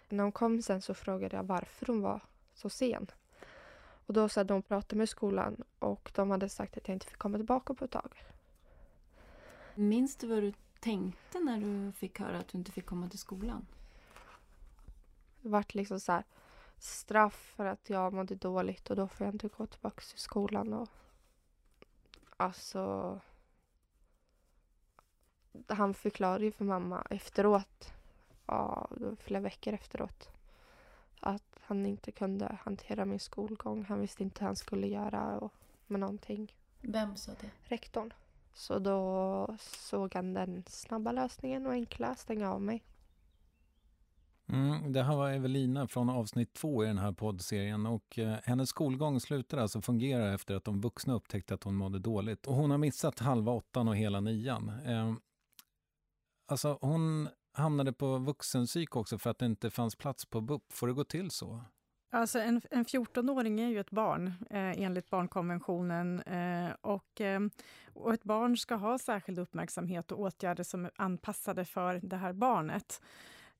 När 0.09 0.23
hon 0.23 0.31
kom 0.31 0.61
sen 0.61 0.81
så 0.81 0.93
frågade 0.93 1.35
jag 1.35 1.43
varför 1.43 1.85
hon 1.85 2.01
var 2.01 2.21
så 2.53 2.69
sen. 2.69 3.07
Och 4.05 4.13
då 4.13 4.29
så 4.29 4.39
hade 4.39 4.53
hon 4.53 4.63
pratat 4.63 4.97
med 4.97 5.09
skolan 5.09 5.63
och 5.79 6.11
de 6.15 6.31
hade 6.31 6.49
sagt 6.49 6.77
att 6.77 6.87
jag 6.87 6.95
inte 6.95 7.05
fick 7.05 7.17
komma 7.17 7.37
tillbaka 7.37 7.73
på 7.73 7.85
ett 7.85 7.91
tag. 7.91 8.23
Minns 9.75 10.15
du 10.15 10.27
vad 10.27 10.43
du 10.43 10.53
tänkte 10.79 11.39
när 11.39 11.59
du 11.59 11.91
fick 11.91 12.19
höra 12.19 12.37
att 12.37 12.47
du 12.47 12.57
inte 12.57 12.71
fick 12.71 12.85
komma 12.85 13.09
till 13.09 13.19
skolan? 13.19 13.65
Vart 15.41 15.73
liksom 15.73 15.99
så 15.99 16.11
här 16.11 16.23
straff 16.77 17.53
för 17.55 17.65
att 17.65 17.89
jag 17.89 18.13
mådde 18.13 18.35
dåligt 18.35 18.89
och 18.89 18.95
då 18.95 19.07
får 19.07 19.25
jag 19.25 19.35
inte 19.35 19.47
gå 19.47 19.65
tillbaka 19.65 20.01
till 20.01 20.19
skolan. 20.19 20.73
Och, 20.73 20.89
alltså... 22.37 23.19
Han 25.67 25.93
förklarade 25.93 26.45
ju 26.45 26.51
för 26.51 26.65
mamma 26.65 27.07
efteråt, 27.09 27.93
ja, 28.45 28.89
flera 29.19 29.41
veckor 29.41 29.73
efteråt, 29.73 30.29
att 31.19 31.59
han 31.61 31.85
inte 31.85 32.11
kunde 32.11 32.57
hantera 32.63 33.05
min 33.05 33.19
skolgång. 33.19 33.83
Han 33.83 34.01
visste 34.01 34.23
inte 34.23 34.39
hur 34.39 34.45
han 34.45 34.55
skulle 34.55 34.87
göra 34.87 35.39
och, 35.39 35.53
med 35.87 35.99
någonting. 35.99 36.55
Vem 36.81 37.15
sa 37.15 37.31
det? 37.41 37.49
Rektorn. 37.63 38.13
Så 38.53 38.79
då 38.79 39.57
såg 39.59 40.15
han 40.15 40.33
den 40.33 40.63
snabba 40.67 41.11
lösningen 41.11 41.65
och 41.65 41.71
enkla, 41.71 42.15
stänga 42.15 42.51
av 42.51 42.61
mig. 42.61 42.83
Mm, 44.49 44.93
det 44.93 45.03
här 45.03 45.15
var 45.15 45.31
Evelina 45.31 45.87
från 45.87 46.09
avsnitt 46.09 46.53
två 46.53 46.83
i 46.83 46.87
den 46.87 46.97
här 46.97 47.11
poddserien 47.11 47.85
och 47.85 48.19
eh, 48.19 48.35
hennes 48.43 48.69
skolgång 48.69 49.19
slutade 49.19 49.61
alltså 49.61 49.81
fungera 49.81 50.33
efter 50.33 50.55
att 50.55 50.63
de 50.63 50.81
vuxna 50.81 51.13
upptäckte 51.13 51.53
att 51.53 51.63
hon 51.63 51.75
mådde 51.75 51.99
dåligt. 51.99 52.47
Och 52.47 52.55
hon 52.55 52.71
har 52.71 52.77
missat 52.77 53.19
halva 53.19 53.51
åttan 53.51 53.87
och 53.87 53.95
hela 53.95 54.19
nian. 54.19 54.71
Eh, 54.85 55.13
alltså 56.47 56.77
hon 56.81 57.29
hamnade 57.53 57.93
på 57.93 58.17
vuxenpsyk 58.17 58.95
också 58.95 59.17
för 59.17 59.29
att 59.29 59.39
det 59.39 59.45
inte 59.45 59.69
fanns 59.69 59.95
plats 59.95 60.25
på 60.25 60.41
BUP. 60.41 60.73
Får 60.73 60.87
det 60.87 60.93
gå 60.93 61.03
till 61.03 61.31
så? 61.31 61.61
Alltså 62.11 62.39
en, 62.39 62.61
en 62.71 62.85
14-åring 62.85 63.59
är 63.59 63.69
ju 63.69 63.79
ett 63.79 63.91
barn 63.91 64.27
eh, 64.49 64.81
enligt 64.81 65.09
barnkonventionen 65.09 66.21
eh, 66.21 66.71
och, 66.81 67.21
eh, 67.21 67.39
och 67.93 68.13
ett 68.13 68.23
barn 68.23 68.57
ska 68.57 68.75
ha 68.75 68.97
särskild 68.97 69.39
uppmärksamhet 69.39 70.11
och 70.11 70.19
åtgärder 70.19 70.63
som 70.63 70.85
är 70.85 70.91
anpassade 70.95 71.65
för 71.65 71.99
det 72.03 72.17
här 72.17 72.33
barnet. 72.33 73.01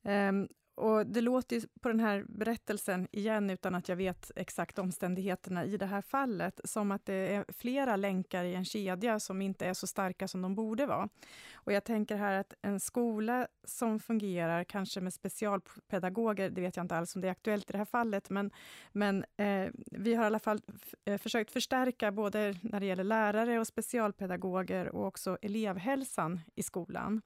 Ehm, 0.04 0.48
och 0.80 1.08
det 1.08 1.22
låter 1.22 1.56
ju 1.56 1.62
på 1.82 1.90
den 1.90 2.00
här 2.00 2.26
berättelsen, 2.28 3.08
igen 3.12 3.50
utan 3.50 3.76
att 3.76 3.90
jag 3.90 3.96
vet 3.96 4.32
exakt 4.36 4.80
omständigheterna 4.80 5.66
i 5.66 5.78
det 5.78 5.86
här 5.86 6.02
fallet, 6.02 6.62
som 6.64 6.92
att 6.92 7.06
det 7.06 7.14
är 7.14 7.46
flera 7.48 7.96
länkar 7.96 8.44
i 8.44 8.56
en 8.56 8.66
kedja 8.66 9.20
som 9.20 9.42
inte 9.42 9.66
är 9.66 9.74
så 9.74 9.88
starka 9.88 10.28
som 10.28 10.42
de 10.42 10.56
borde 10.56 10.86
vara. 10.86 11.10
Och 11.54 11.74
jag 11.74 11.84
tänker 11.84 12.16
här 12.16 12.34
att 12.34 12.54
en 12.62 12.80
skola 12.80 13.48
som 13.64 14.00
fungerar, 14.00 14.64
kanske 14.64 15.02
med 15.02 15.14
specialpedagoger, 15.14 16.50
det 16.50 16.62
vet 16.62 16.76
jag 16.76 16.84
inte 16.84 16.96
alls 16.96 17.16
om 17.16 17.22
det 17.22 17.28
är 17.28 17.32
aktuellt 17.32 17.70
i 17.70 17.72
det 17.72 17.78
här 17.78 17.86
fallet, 17.86 18.30
men, 18.30 18.52
men 18.92 19.26
eh, 19.38 19.70
vi 19.92 20.14
har 20.14 20.24
i 20.24 20.28
alla 20.28 20.40
fall 20.40 20.62
eh, 21.06 21.18
försökt 21.18 21.52
förstärka 21.52 22.12
både 22.12 22.56
när 22.62 22.80
det 22.80 22.86
gäller 22.86 23.04
lärare 23.04 23.60
och 23.60 23.68
specialpedagoger 23.68 24.96
och 24.96 25.08
också 25.08 25.38
elevhälsan 25.42 26.40
i 26.56 26.64
skolan. 26.64 27.22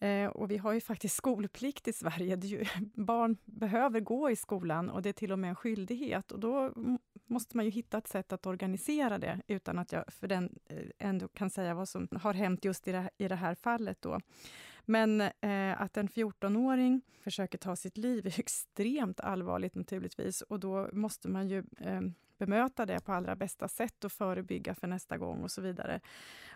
Eh, 0.00 0.26
och 0.26 0.50
vi 0.50 0.56
har 0.56 0.72
ju 0.72 0.80
faktiskt 0.80 1.16
skolplikt 1.16 1.88
i 1.88 1.92
Sverige. 1.92 2.36
Ju, 2.36 2.64
barn 2.94 3.36
behöver 3.44 4.00
gå 4.00 4.30
i 4.30 4.36
skolan 4.36 4.90
och 4.90 5.02
det 5.02 5.08
är 5.08 5.12
till 5.12 5.32
och 5.32 5.38
med 5.38 5.50
en 5.50 5.56
skyldighet. 5.56 6.32
Och 6.32 6.40
då 6.40 6.72
måste 7.26 7.56
man 7.56 7.64
ju 7.64 7.70
hitta 7.70 7.98
ett 7.98 8.08
sätt 8.08 8.32
att 8.32 8.46
organisera 8.46 9.18
det 9.18 9.40
utan 9.46 9.78
att 9.78 9.92
jag 9.92 10.04
för 10.12 10.28
den 10.28 10.58
eh, 10.66 10.78
ändå 10.98 11.28
kan 11.28 11.50
säga 11.50 11.74
vad 11.74 11.88
som 11.88 12.08
har 12.22 12.34
hänt 12.34 12.64
just 12.64 12.88
i 12.88 12.92
det, 12.92 13.10
i 13.18 13.28
det 13.28 13.36
här 13.36 13.54
fallet. 13.54 14.02
Då. 14.02 14.20
Men 14.84 15.20
eh, 15.20 15.80
att 15.80 15.96
en 15.96 16.08
14-åring 16.08 17.02
försöker 17.20 17.58
ta 17.58 17.76
sitt 17.76 17.96
liv 17.96 18.26
är 18.26 18.30
extremt 18.40 19.20
allvarligt 19.20 19.74
naturligtvis 19.74 20.42
och 20.42 20.60
då 20.60 20.88
måste 20.92 21.28
man 21.28 21.48
ju 21.48 21.58
eh, 21.78 22.00
bemöta 22.38 22.86
det 22.86 23.00
på 23.00 23.12
allra 23.12 23.36
bästa 23.36 23.68
sätt 23.68 24.04
och 24.04 24.12
förebygga 24.12 24.74
för 24.74 24.86
nästa 24.86 25.16
gång 25.18 25.42
och 25.42 25.50
så 25.50 25.60
vidare. 25.60 26.00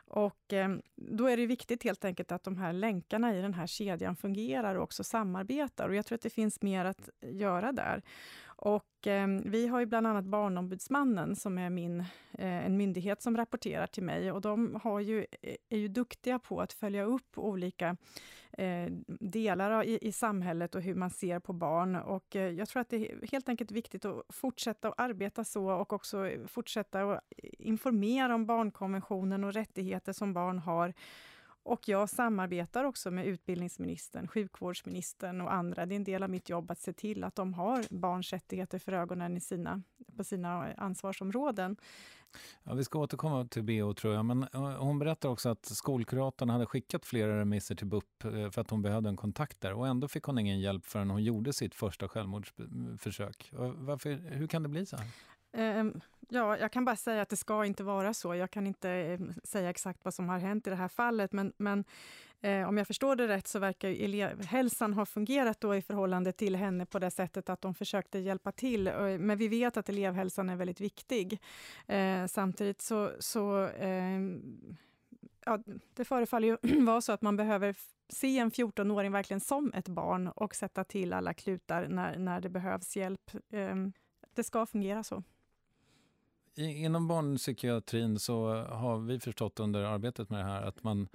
Och 0.06 0.52
eh, 0.52 0.76
då 0.96 1.26
är 1.26 1.36
det 1.36 1.46
viktigt 1.46 1.82
helt 1.82 2.04
enkelt 2.04 2.32
att 2.32 2.44
de 2.44 2.56
här 2.56 2.72
länkarna 2.72 3.36
i 3.36 3.42
den 3.42 3.54
här 3.54 3.66
kedjan 3.66 4.16
fungerar 4.16 4.74
och 4.74 4.82
också 4.82 5.04
samarbetar. 5.04 5.88
Och 5.88 5.94
jag 5.94 6.06
tror 6.06 6.16
att 6.16 6.22
det 6.22 6.30
finns 6.30 6.62
mer 6.62 6.84
att 6.84 7.08
göra 7.20 7.72
där. 7.72 8.02
Och 8.64 9.07
eh, 9.07 9.26
vi 9.45 9.66
har 9.66 9.81
ju 9.81 9.87
bland 9.87 10.07
annat 10.07 10.25
Barnombudsmannen 10.25 11.37
som 11.37 11.59
är 11.59 11.71
min, 11.71 12.00
eh, 12.38 12.66
en 12.66 12.76
myndighet 12.76 13.23
som 13.23 13.37
rapporterar 13.37 13.87
till 13.87 14.02
mig 14.02 14.33
och 14.33 14.40
de 14.40 14.81
har 14.83 15.00
ju, 15.00 15.26
eh, 15.42 15.54
är 15.69 15.78
ju 15.78 15.88
duktiga 15.88 16.38
på 16.38 16.61
att 16.61 16.73
följa 16.73 17.04
upp 17.04 17.38
olika 17.38 17.97
eh, 18.52 18.87
delar 19.21 19.85
i, 19.85 19.99
i, 20.02 20.12
samhället 20.12 20.75
och 20.75 20.83
hur 20.83 20.95
man 20.95 21.11
ser 21.11 21.38
på 21.38 21.52
barn. 21.52 21.97
Och 21.97 22.37
eh, 22.37 22.50
jag 22.50 22.69
tror 22.69 22.81
att 22.81 22.90
det 22.90 22.97
är 22.97 23.26
helt 23.33 23.49
enkelt 23.49 23.71
viktigt 23.71 24.04
att 24.04 24.23
fortsätta 24.28 24.88
att 24.88 25.00
arbeta 25.00 25.45
så 25.45 25.71
och 25.71 25.92
också 25.92 26.31
fortsätta 26.47 27.02
att 27.02 27.21
informera 27.59 28.35
om 28.35 28.47
barnkonventionen 28.47 29.45
och 29.45 29.52
rättigheter 29.52 30.12
som 30.12 30.33
barn 30.33 30.59
har 30.59 30.95
och 31.64 31.88
jag 31.88 32.11
samarbetar 32.11 32.85
också 32.85 33.11
med 33.11 33.26
utbildningsministern, 33.26 34.28
sjukvårdsministern 34.28 35.40
och 35.40 35.52
andra. 35.52 35.87
Det 35.87 35.95
är 35.95 35.97
en 35.97 36.04
del 36.04 36.23
av 36.23 36.31
mitt 36.31 36.49
jobb 36.49 36.71
att 36.71 36.81
se 36.81 36.92
till 36.92 37.25
att 37.25 37.35
de 37.35 37.54
har 37.54 37.85
barns 37.90 38.33
rättigheter 38.33 38.78
för 38.78 38.92
ögonen 38.92 39.37
i 39.37 39.40
sina, 39.40 39.83
på 40.16 40.25
sina 40.25 40.73
ansvarsområden. 40.75 41.76
Ja, 42.62 42.75
vi 42.75 42.85
ska 42.85 42.99
återkomma 42.99 43.45
till 43.45 43.62
BO 43.62 43.95
tror 43.95 44.14
jag, 44.14 44.25
men 44.25 44.42
eh, 44.42 44.61
hon 44.61 44.99
berättar 44.99 45.28
också 45.28 45.49
att 45.49 45.66
skolkuratorn 45.66 46.50
hade 46.50 46.66
skickat 46.66 47.07
flera 47.07 47.40
remisser 47.40 47.75
till 47.75 47.87
BUP 47.87 48.25
eh, 48.25 48.50
för 48.50 48.61
att 48.61 48.71
hon 48.71 48.83
behövde 48.83 49.09
en 49.09 49.16
kontakt 49.16 49.61
där 49.61 49.73
och 49.73 49.87
ändå 49.87 50.09
fick 50.09 50.25
hon 50.25 50.38
ingen 50.38 50.61
hjälp 50.61 50.87
förrän 50.87 51.11
hon 51.11 51.25
gjorde 51.25 51.52
sitt 51.52 51.75
första 51.75 52.09
självmordsförsök. 52.09 53.52
Varför, 53.75 54.11
hur 54.11 54.47
kan 54.47 54.62
det 54.62 54.69
bli 54.69 54.87
så 54.87 54.97
här? 54.97 55.07
Ehm, 55.52 56.00
ja, 56.28 56.59
jag 56.59 56.73
kan 56.73 56.85
bara 56.85 56.97
säga 56.97 57.23
att 57.23 57.28
det 57.28 57.37
ska 57.37 57.64
inte 57.64 57.85
vara 57.85 58.14
så. 58.14 58.35
Jag 58.35 58.50
kan 58.50 58.66
inte 58.66 58.90
ehm, 58.90 59.32
säga 59.44 59.71
exakt 59.71 60.04
vad 60.04 60.14
som 60.14 60.28
har 60.28 60.38
hänt 60.38 60.66
i 60.66 60.71
det 60.71 60.76
här 60.76 60.88
fallet, 60.88 61.32
men, 61.32 61.52
men 61.56 61.85
eh, 62.40 62.68
om 62.68 62.78
jag 62.78 62.87
förstår 62.87 63.16
det 63.16 63.28
rätt 63.28 63.49
så 63.49 63.59
verkar 63.59 63.88
elevhälsan 63.88 64.92
ha 64.92 65.06
fungerat 65.06 65.61
då 65.61 65.76
i 65.76 65.82
förhållande 65.82 66.32
till 66.32 66.56
henne 66.56 66.87
på 66.87 66.99
det 66.99 67.11
sättet 67.11 67.49
att 67.49 67.61
de 67.61 67.75
försökte 67.75 68.18
hjälpa 68.18 68.52
till. 68.52 68.87
Eh, 68.87 69.18
men 69.18 69.38
vi 69.38 69.49
vet 69.49 69.76
att 69.76 69.88
elevhälsan 69.88 70.49
är 70.49 70.56
väldigt 70.56 70.80
viktig. 70.80 71.40
Eh, 71.87 72.26
samtidigt 72.26 72.80
så, 72.82 73.11
så 73.18 73.66
eh, 73.66 74.21
ja, 75.44 75.59
det 75.94 76.04
förefaller 76.04 76.49
ju 76.49 76.80
vara 76.85 77.00
så 77.00 77.12
att 77.12 77.23
man 77.23 77.37
behöver 77.37 77.75
se 78.09 78.38
en 78.38 78.50
14-åring 78.50 79.12
verkligen 79.12 79.40
som 79.40 79.73
ett 79.73 79.88
barn 79.88 80.28
och 80.28 80.54
sätta 80.54 80.85
till 80.85 81.12
alla 81.12 81.35
klutar 81.35 81.88
när, 81.88 82.18
när 82.18 82.40
det 82.40 82.49
behövs 82.49 82.97
hjälp. 82.97 83.30
Ehm, 83.50 83.92
det 84.35 84.44
ska 84.44 84.66
fungera 84.66 85.04
så 85.04 85.23
inom 86.56 87.09
barnpsykiatrin 87.09 88.18
så 88.18 88.54
har 88.54 88.99
vi 88.99 89.21
förstått 89.21 89.61
under 89.61 89.85
arbetet 89.85 90.30
med 90.30 90.40
det 90.40 90.44
här 90.44 90.62
att 90.62 90.82
man 90.82 91.09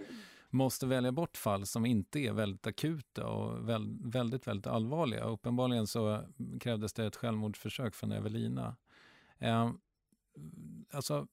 måste 0.50 0.88
välja 0.88 1.12
bort 1.12 1.38
fall 1.38 1.66
som 1.66 1.86
inte 1.86 2.20
är 2.20 2.34
väldigt 2.34 2.68
akuta 2.68 3.28
och 3.28 3.70
väl, 3.70 3.98
väldigt, 4.02 4.48
väldigt 4.48 4.68
allvarliga. 4.68 5.24
Uppenbarligen 5.24 5.88
så 5.88 6.22
krävdes 6.60 6.94
det 6.94 7.06
ett 7.06 7.16
självmordsförsök 7.16 7.96
från 7.96 8.12
Evelina. 8.12 8.76
Eh, 9.40 9.72
alltså, 10.92 11.28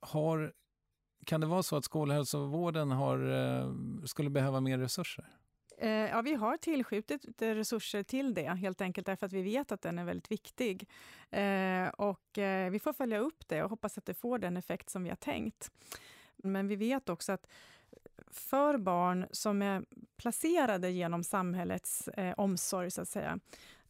har, 0.00 0.52
kan 1.24 1.40
det 1.40 1.46
vara 1.46 1.62
så 1.62 1.76
att 1.76 1.84
skolhälsovården 1.84 2.90
har, 2.90 3.18
eh, 3.30 3.72
skulle 4.04 4.30
behöva 4.30 4.60
mer 4.60 4.78
resurser? 4.78 5.28
Eh, 5.78 5.90
ja, 5.90 6.22
vi 6.22 6.34
har 6.34 6.56
tillskjutit 6.56 7.42
resurser 7.42 8.02
till 8.02 8.34
det, 8.34 8.48
helt 8.48 8.80
enkelt 8.80 9.06
därför 9.06 9.26
att 9.26 9.32
vi 9.32 9.42
vet 9.42 9.72
att 9.72 9.82
den 9.82 9.98
är 9.98 10.04
väldigt 10.04 10.30
viktig. 10.30 10.88
Eh, 11.30 11.88
och 11.88 12.38
eh, 12.38 12.70
vi 12.70 12.78
får 12.78 12.92
följa 12.92 13.18
upp 13.18 13.48
det 13.48 13.62
och 13.62 13.70
hoppas 13.70 13.98
att 13.98 14.06
det 14.06 14.14
får 14.14 14.38
den 14.38 14.56
effekt 14.56 14.90
som 14.90 15.02
vi 15.02 15.08
har 15.08 15.16
tänkt. 15.16 15.70
Men 16.36 16.68
vi 16.68 16.76
vet 16.76 17.08
också 17.08 17.32
att 17.32 17.46
för 18.30 18.78
barn 18.78 19.26
som 19.30 19.62
är 19.62 19.84
placerade 20.16 20.90
genom 20.90 21.24
samhällets 21.24 22.08
omsorg, 22.36 22.90
så 22.90 23.02
att 23.02 23.08
säga, 23.08 23.38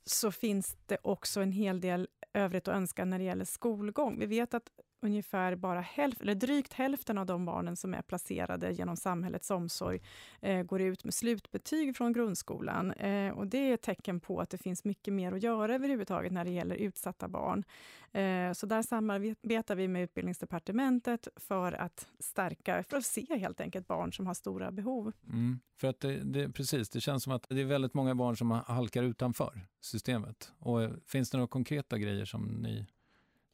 så 0.04 0.32
finns 0.32 0.76
det 0.86 0.98
också 1.02 1.40
en 1.40 1.52
hel 1.52 1.80
del 1.80 2.08
övrigt 2.32 2.68
att 2.68 2.74
önska 2.74 3.04
när 3.04 3.18
det 3.18 3.24
gäller 3.24 3.44
skolgång. 3.44 4.18
Vi 4.18 4.26
vet 4.26 4.54
att 4.54 4.70
ungefär 5.06 5.54
bara 5.54 5.80
hälf 5.80 6.20
eller 6.20 6.34
drygt 6.34 6.72
hälften 6.72 7.18
av 7.18 7.26
de 7.26 7.44
barnen 7.44 7.76
som 7.76 7.94
är 7.94 8.02
placerade 8.02 8.72
genom 8.72 8.96
samhällets 8.96 9.50
omsorg 9.50 10.00
eh, 10.40 10.62
går 10.62 10.80
ut 10.80 11.04
med 11.04 11.14
slutbetyg 11.14 11.96
från 11.96 12.12
grundskolan. 12.12 12.92
Eh, 12.92 13.32
och 13.32 13.46
det 13.46 13.58
är 13.58 13.74
ett 13.74 13.82
tecken 13.82 14.20
på 14.20 14.40
att 14.40 14.50
det 14.50 14.58
finns 14.58 14.84
mycket 14.84 15.14
mer 15.14 15.32
att 15.32 15.42
göra 15.42 15.74
överhuvudtaget 15.74 16.32
när 16.32 16.44
det 16.44 16.50
gäller 16.50 16.76
utsatta 16.76 17.28
barn. 17.28 17.64
Eh, 18.12 18.52
så 18.52 18.66
där 18.66 18.82
samarbetar 18.82 19.76
vi 19.76 19.88
med 19.88 20.02
Utbildningsdepartementet 20.02 21.28
för 21.36 21.72
att 21.72 22.08
stärka, 22.18 22.82
för 22.82 22.96
att 22.96 23.04
se 23.04 23.26
helt 23.38 23.60
enkelt 23.60 23.86
barn 23.86 24.12
som 24.12 24.26
har 24.26 24.34
stora 24.34 24.70
behov. 24.70 25.12
Mm, 25.28 25.60
för 25.80 25.88
att 25.88 26.00
det, 26.00 26.22
det, 26.24 26.52
precis, 26.52 26.88
det 26.88 27.00
känns 27.00 27.22
som 27.22 27.32
att 27.32 27.46
det 27.48 27.60
är 27.60 27.64
väldigt 27.64 27.94
många 27.94 28.14
barn 28.14 28.36
som 28.36 28.50
halkar 28.50 29.02
utanför 29.02 29.66
systemet. 29.80 30.52
Och 30.58 30.82
eh, 30.82 30.90
finns 31.06 31.30
det 31.30 31.36
några 31.36 31.48
konkreta 31.48 31.98
grejer 31.98 32.24
som 32.24 32.42
ni 32.42 32.86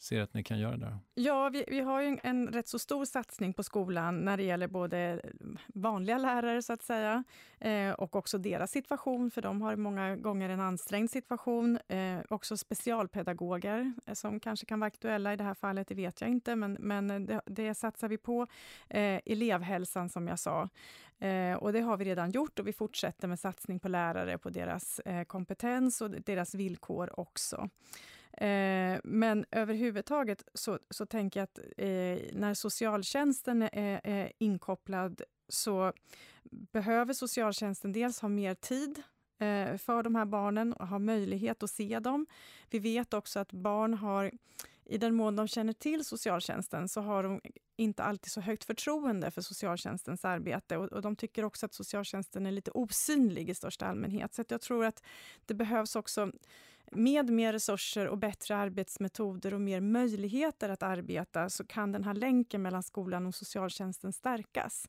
ser 0.02 0.20
att 0.20 0.34
ni 0.34 0.42
kan 0.42 0.58
göra 0.58 0.76
där? 0.76 0.98
Ja, 1.14 1.48
vi, 1.48 1.64
vi 1.68 1.80
har 1.80 2.02
en, 2.02 2.20
en 2.22 2.48
rätt 2.48 2.68
så 2.68 2.78
stor 2.78 3.04
satsning 3.04 3.52
på 3.52 3.62
skolan 3.62 4.24
när 4.24 4.36
det 4.36 4.42
gäller 4.42 4.68
både 4.68 4.98
eh, 4.98 5.46
vanliga 5.66 6.18
lärare 6.18 6.62
så 6.62 6.72
att 6.72 6.82
säga 6.82 7.24
eh, 7.60 7.90
och 7.90 8.16
också 8.16 8.38
deras 8.38 8.70
situation, 8.70 9.30
för 9.30 9.42
de 9.42 9.62
har 9.62 9.76
många 9.76 10.16
gånger 10.16 10.48
en 10.48 10.60
ansträngd 10.60 11.10
situation. 11.10 11.78
Eh, 11.88 12.18
också 12.28 12.56
specialpedagoger 12.56 13.92
eh, 14.06 14.14
som 14.14 14.40
kanske 14.40 14.66
kan 14.66 14.80
vara 14.80 14.86
aktuella 14.86 15.32
i 15.32 15.36
det 15.36 15.44
här 15.44 15.54
fallet, 15.54 15.88
det 15.88 15.94
vet 15.94 16.20
jag 16.20 16.30
inte, 16.30 16.56
men, 16.56 16.72
men 16.72 17.26
det, 17.26 17.40
det 17.46 17.74
satsar 17.74 18.08
vi 18.08 18.18
på. 18.18 18.46
Eh, 18.88 19.20
elevhälsan 19.26 20.08
som 20.08 20.28
jag 20.28 20.38
sa. 20.38 20.68
Eh, 21.18 21.54
och 21.54 21.72
det 21.72 21.80
har 21.80 21.96
vi 21.96 22.04
redan 22.04 22.30
gjort 22.30 22.58
och 22.58 22.66
vi 22.66 22.72
fortsätter 22.72 23.28
med 23.28 23.40
satsning 23.40 23.78
på 23.78 23.88
lärare, 23.88 24.38
på 24.38 24.50
deras 24.50 24.98
eh, 24.98 25.24
kompetens 25.24 26.00
och 26.00 26.10
deras 26.10 26.54
villkor 26.54 27.20
också. 27.20 27.68
Eh, 28.36 29.00
men 29.04 29.44
överhuvudtaget 29.50 30.44
så, 30.54 30.78
så 30.90 31.06
tänker 31.06 31.40
jag 31.40 31.44
att 31.44 31.58
eh, 31.58 32.38
när 32.38 32.54
socialtjänsten 32.54 33.62
är, 33.62 34.00
är, 34.04 34.32
inkopplad 34.38 35.22
så 35.48 35.92
behöver 36.50 37.12
socialtjänsten 37.12 37.92
dels 37.92 38.20
ha 38.20 38.28
mer 38.28 38.54
tid 38.54 39.02
eh, 39.38 39.76
för 39.76 40.02
de 40.02 40.14
här 40.14 40.24
barnen 40.24 40.72
och 40.72 40.88
ha 40.88 40.98
möjlighet 40.98 41.62
att 41.62 41.70
se 41.70 41.98
dem. 41.98 42.26
Vi 42.70 42.78
vet 42.78 43.14
också 43.14 43.40
att 43.40 43.52
barn 43.52 43.94
har, 43.94 44.32
i 44.84 44.98
den 44.98 45.14
mån 45.14 45.36
de 45.36 45.48
känner 45.48 45.72
till 45.72 46.04
socialtjänsten, 46.04 46.88
så 46.88 47.00
har 47.00 47.22
de 47.22 47.40
inte 47.76 48.02
alltid 48.02 48.32
så 48.32 48.40
högt 48.40 48.64
förtroende 48.64 49.30
för 49.30 49.42
socialtjänstens 49.42 50.24
arbete 50.24 50.76
och, 50.76 50.92
och 50.92 51.02
de 51.02 51.16
tycker 51.16 51.44
också 51.44 51.66
att 51.66 51.74
socialtjänsten 51.74 52.46
är 52.46 52.50
lite 52.50 52.70
osynlig 52.70 53.50
i 53.50 53.54
största 53.54 53.86
allmänhet. 53.86 54.34
Så 54.34 54.44
jag 54.48 54.60
tror 54.60 54.84
att 54.84 55.02
det 55.46 55.54
behövs 55.54 55.96
också 55.96 56.32
med 56.94 57.30
mer 57.30 57.52
resurser 57.52 58.08
och 58.08 58.18
bättre 58.18 58.56
arbetsmetoder 58.56 59.54
och 59.54 59.60
mer 59.60 59.80
möjligheter 59.80 60.68
att 60.68 60.82
arbeta 60.82 61.50
så 61.50 61.64
kan 61.64 61.92
den 61.92 62.04
här 62.04 62.14
länken 62.14 62.62
mellan 62.62 62.82
skolan 62.82 63.26
och 63.26 63.34
socialtjänsten 63.34 64.12
stärkas. 64.12 64.86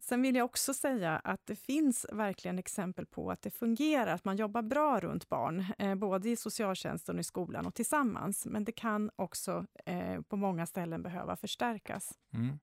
Sen 0.00 0.22
vill 0.22 0.36
jag 0.36 0.44
också 0.44 0.74
säga 0.74 1.16
att 1.24 1.46
det 1.46 1.56
finns 1.56 2.06
verkligen 2.12 2.58
exempel 2.58 3.06
på 3.06 3.30
att 3.30 3.42
det 3.42 3.50
fungerar, 3.50 4.14
att 4.14 4.24
man 4.24 4.36
jobbar 4.36 4.62
bra 4.62 5.00
runt 5.00 5.28
barn, 5.28 5.64
eh, 5.78 5.94
både 5.94 6.28
i 6.28 6.36
socialtjänsten 6.36 7.16
och 7.16 7.20
i 7.20 7.24
skolan 7.24 7.66
och 7.66 7.74
tillsammans. 7.74 8.46
Men 8.46 8.64
det 8.64 8.72
kan 8.72 9.10
också 9.16 9.66
eh, 9.86 10.20
på 10.20 10.36
många 10.36 10.66
ställen 10.66 11.02
behöva 11.02 11.36
förstärkas. 11.36 12.12
Mm. 12.32 12.58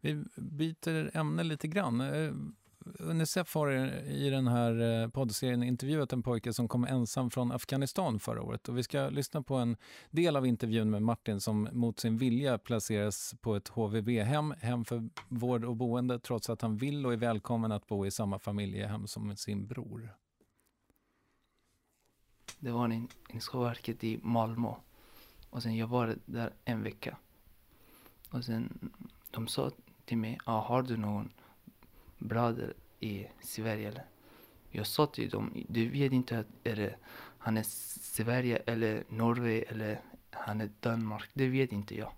Vi 0.00 0.24
byter 0.36 1.16
ämne 1.16 1.42
lite 1.42 1.68
grann. 1.68 2.00
Eh, 2.00 2.32
Unicef 2.84 3.54
har 3.54 3.70
i 4.06 4.30
den 4.30 4.48
här 4.48 5.02
eh, 5.02 5.08
poddserien 5.08 5.62
intervjuat 5.62 6.12
en 6.12 6.22
pojke 6.22 6.52
som 6.52 6.68
kom 6.68 6.84
ensam 6.84 7.30
från 7.30 7.52
Afghanistan 7.52 8.20
förra 8.20 8.42
året. 8.42 8.68
Och 8.68 8.78
vi 8.78 8.82
ska 8.82 9.08
lyssna 9.08 9.42
på 9.42 9.54
en 9.54 9.76
del 10.10 10.36
av 10.36 10.46
intervjun 10.46 10.90
med 10.90 11.02
Martin 11.02 11.40
som 11.40 11.68
mot 11.72 12.00
sin 12.00 12.18
vilja 12.18 12.58
placeras 12.58 13.34
på 13.40 13.56
ett 13.56 13.68
HVB-hem, 13.68 14.54
hem 14.60 14.84
för 14.84 15.08
vård 15.28 15.64
och 15.64 15.76
boende, 15.76 16.18
trots 16.18 16.50
att 16.50 16.62
han 16.62 16.76
vill 16.76 17.06
och 17.06 17.12
är 17.12 17.16
välkommen 17.16 17.72
att 17.72 17.86
bo 17.86 18.06
i 18.06 18.10
samma 18.10 18.38
familjehem 18.38 19.06
som 19.06 19.36
sin 19.36 19.66
bror. 19.66 20.14
Det 22.58 22.70
var 22.70 22.88
en 22.88 23.08
Skolverket 23.40 24.04
i 24.04 24.20
Malmö. 24.22 24.74
Och 25.50 25.62
sen 25.62 25.76
jag 25.76 25.86
var 25.86 26.16
där 26.24 26.52
en 26.64 26.82
vecka. 26.82 27.16
Och 28.30 28.44
sen 28.44 28.90
de 29.30 29.46
sa 29.46 29.70
till 30.04 30.18
mig, 30.18 30.38
ah, 30.44 30.60
har 30.60 30.82
du 30.82 30.96
någon 30.96 31.32
bröder 32.24 32.74
i 33.00 33.26
Sverige. 33.40 33.88
Eller? 33.88 34.04
Jag 34.70 34.86
sa 34.86 35.06
till 35.06 35.28
dem, 35.28 35.64
du 35.68 35.88
vet 35.88 36.12
inte 36.12 36.38
att 36.38 36.46
är 36.64 36.76
det, 36.76 36.94
han 37.38 37.56
är 37.56 37.62
Sverige 38.00 38.56
eller 38.56 39.04
Norge 39.08 39.62
eller 39.62 40.00
han 40.30 40.60
är 40.60 40.70
Danmark. 40.80 41.30
Det 41.34 41.48
vet 41.48 41.72
inte 41.72 41.94
jag. 41.96 42.12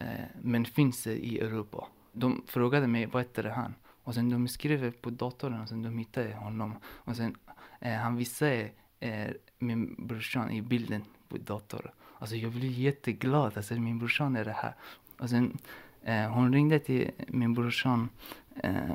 Eh, 0.00 0.24
men 0.42 0.64
finns 0.64 1.02
det 1.02 1.26
i 1.26 1.38
Europa. 1.38 1.86
De 2.12 2.44
frågade 2.46 2.86
mig, 2.86 3.06
vad 3.06 3.22
heter 3.22 3.44
han? 3.44 3.74
Och 3.84 4.14
sen 4.14 4.30
de 4.30 4.48
skrev 4.48 4.90
på 4.90 5.10
datorn 5.10 5.60
och 5.60 5.68
sen 5.68 5.82
de 5.82 5.98
hittade 5.98 6.34
honom. 6.34 6.78
Och 6.84 7.16
sen 7.16 7.36
eh, 7.80 7.94
han 7.94 8.16
visade 8.16 8.70
eh, 9.00 9.30
min 9.58 9.94
brorsan 9.98 10.50
i 10.50 10.62
bilden 10.62 11.04
på 11.28 11.36
datorn. 11.36 11.88
Alltså 12.18 12.36
jag 12.36 12.52
blev 12.52 12.70
jätteglad. 12.70 13.56
Alltså 13.56 13.74
min 13.74 13.98
brorsan 13.98 14.36
är 14.36 14.44
det 14.44 14.52
här. 14.52 14.74
Och 15.18 15.30
sen 15.30 15.58
eh, 16.02 16.30
hon 16.30 16.52
ringde 16.52 16.78
till 16.78 17.10
min 17.28 17.54
brorsan 17.54 18.08
eh, 18.54 18.94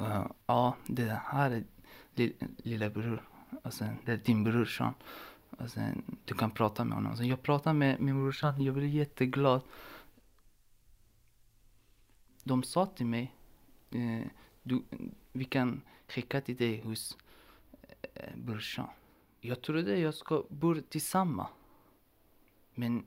uh, 0.00 0.26
ja, 0.46 0.76
det 0.86 1.20
här 1.24 1.50
är 1.50 1.64
li, 2.14 2.34
lillebror. 2.56 3.28
Och 3.62 3.72
sen, 3.72 3.96
det 4.04 4.12
är 4.12 4.16
din 4.16 4.44
brorsan. 4.44 4.94
Och 5.50 5.70
sen, 5.70 6.18
du 6.24 6.34
kan 6.34 6.50
prata 6.50 6.84
med 6.84 6.94
honom. 6.94 7.16
Så 7.16 7.24
jag 7.24 7.42
pratade 7.42 7.78
med 7.78 8.00
min 8.00 8.22
brorsan, 8.22 8.62
jag 8.62 8.74
blev 8.74 8.88
jätteglad. 8.88 9.60
De 12.42 12.62
sa 12.62 12.86
till 12.86 13.06
mig, 13.06 13.34
eh, 13.90 14.26
du, 14.62 14.82
vi 15.32 15.44
kan 15.44 15.82
skicka 16.08 16.40
till 16.40 16.56
dig 16.56 16.80
hos 16.80 17.18
eh, 18.14 18.36
brorsan. 18.36 18.88
Jag 19.40 19.62
trodde 19.62 19.98
jag 19.98 20.14
ska 20.14 20.44
bo 20.48 20.80
tillsammans. 20.80 21.48
Men 22.74 23.06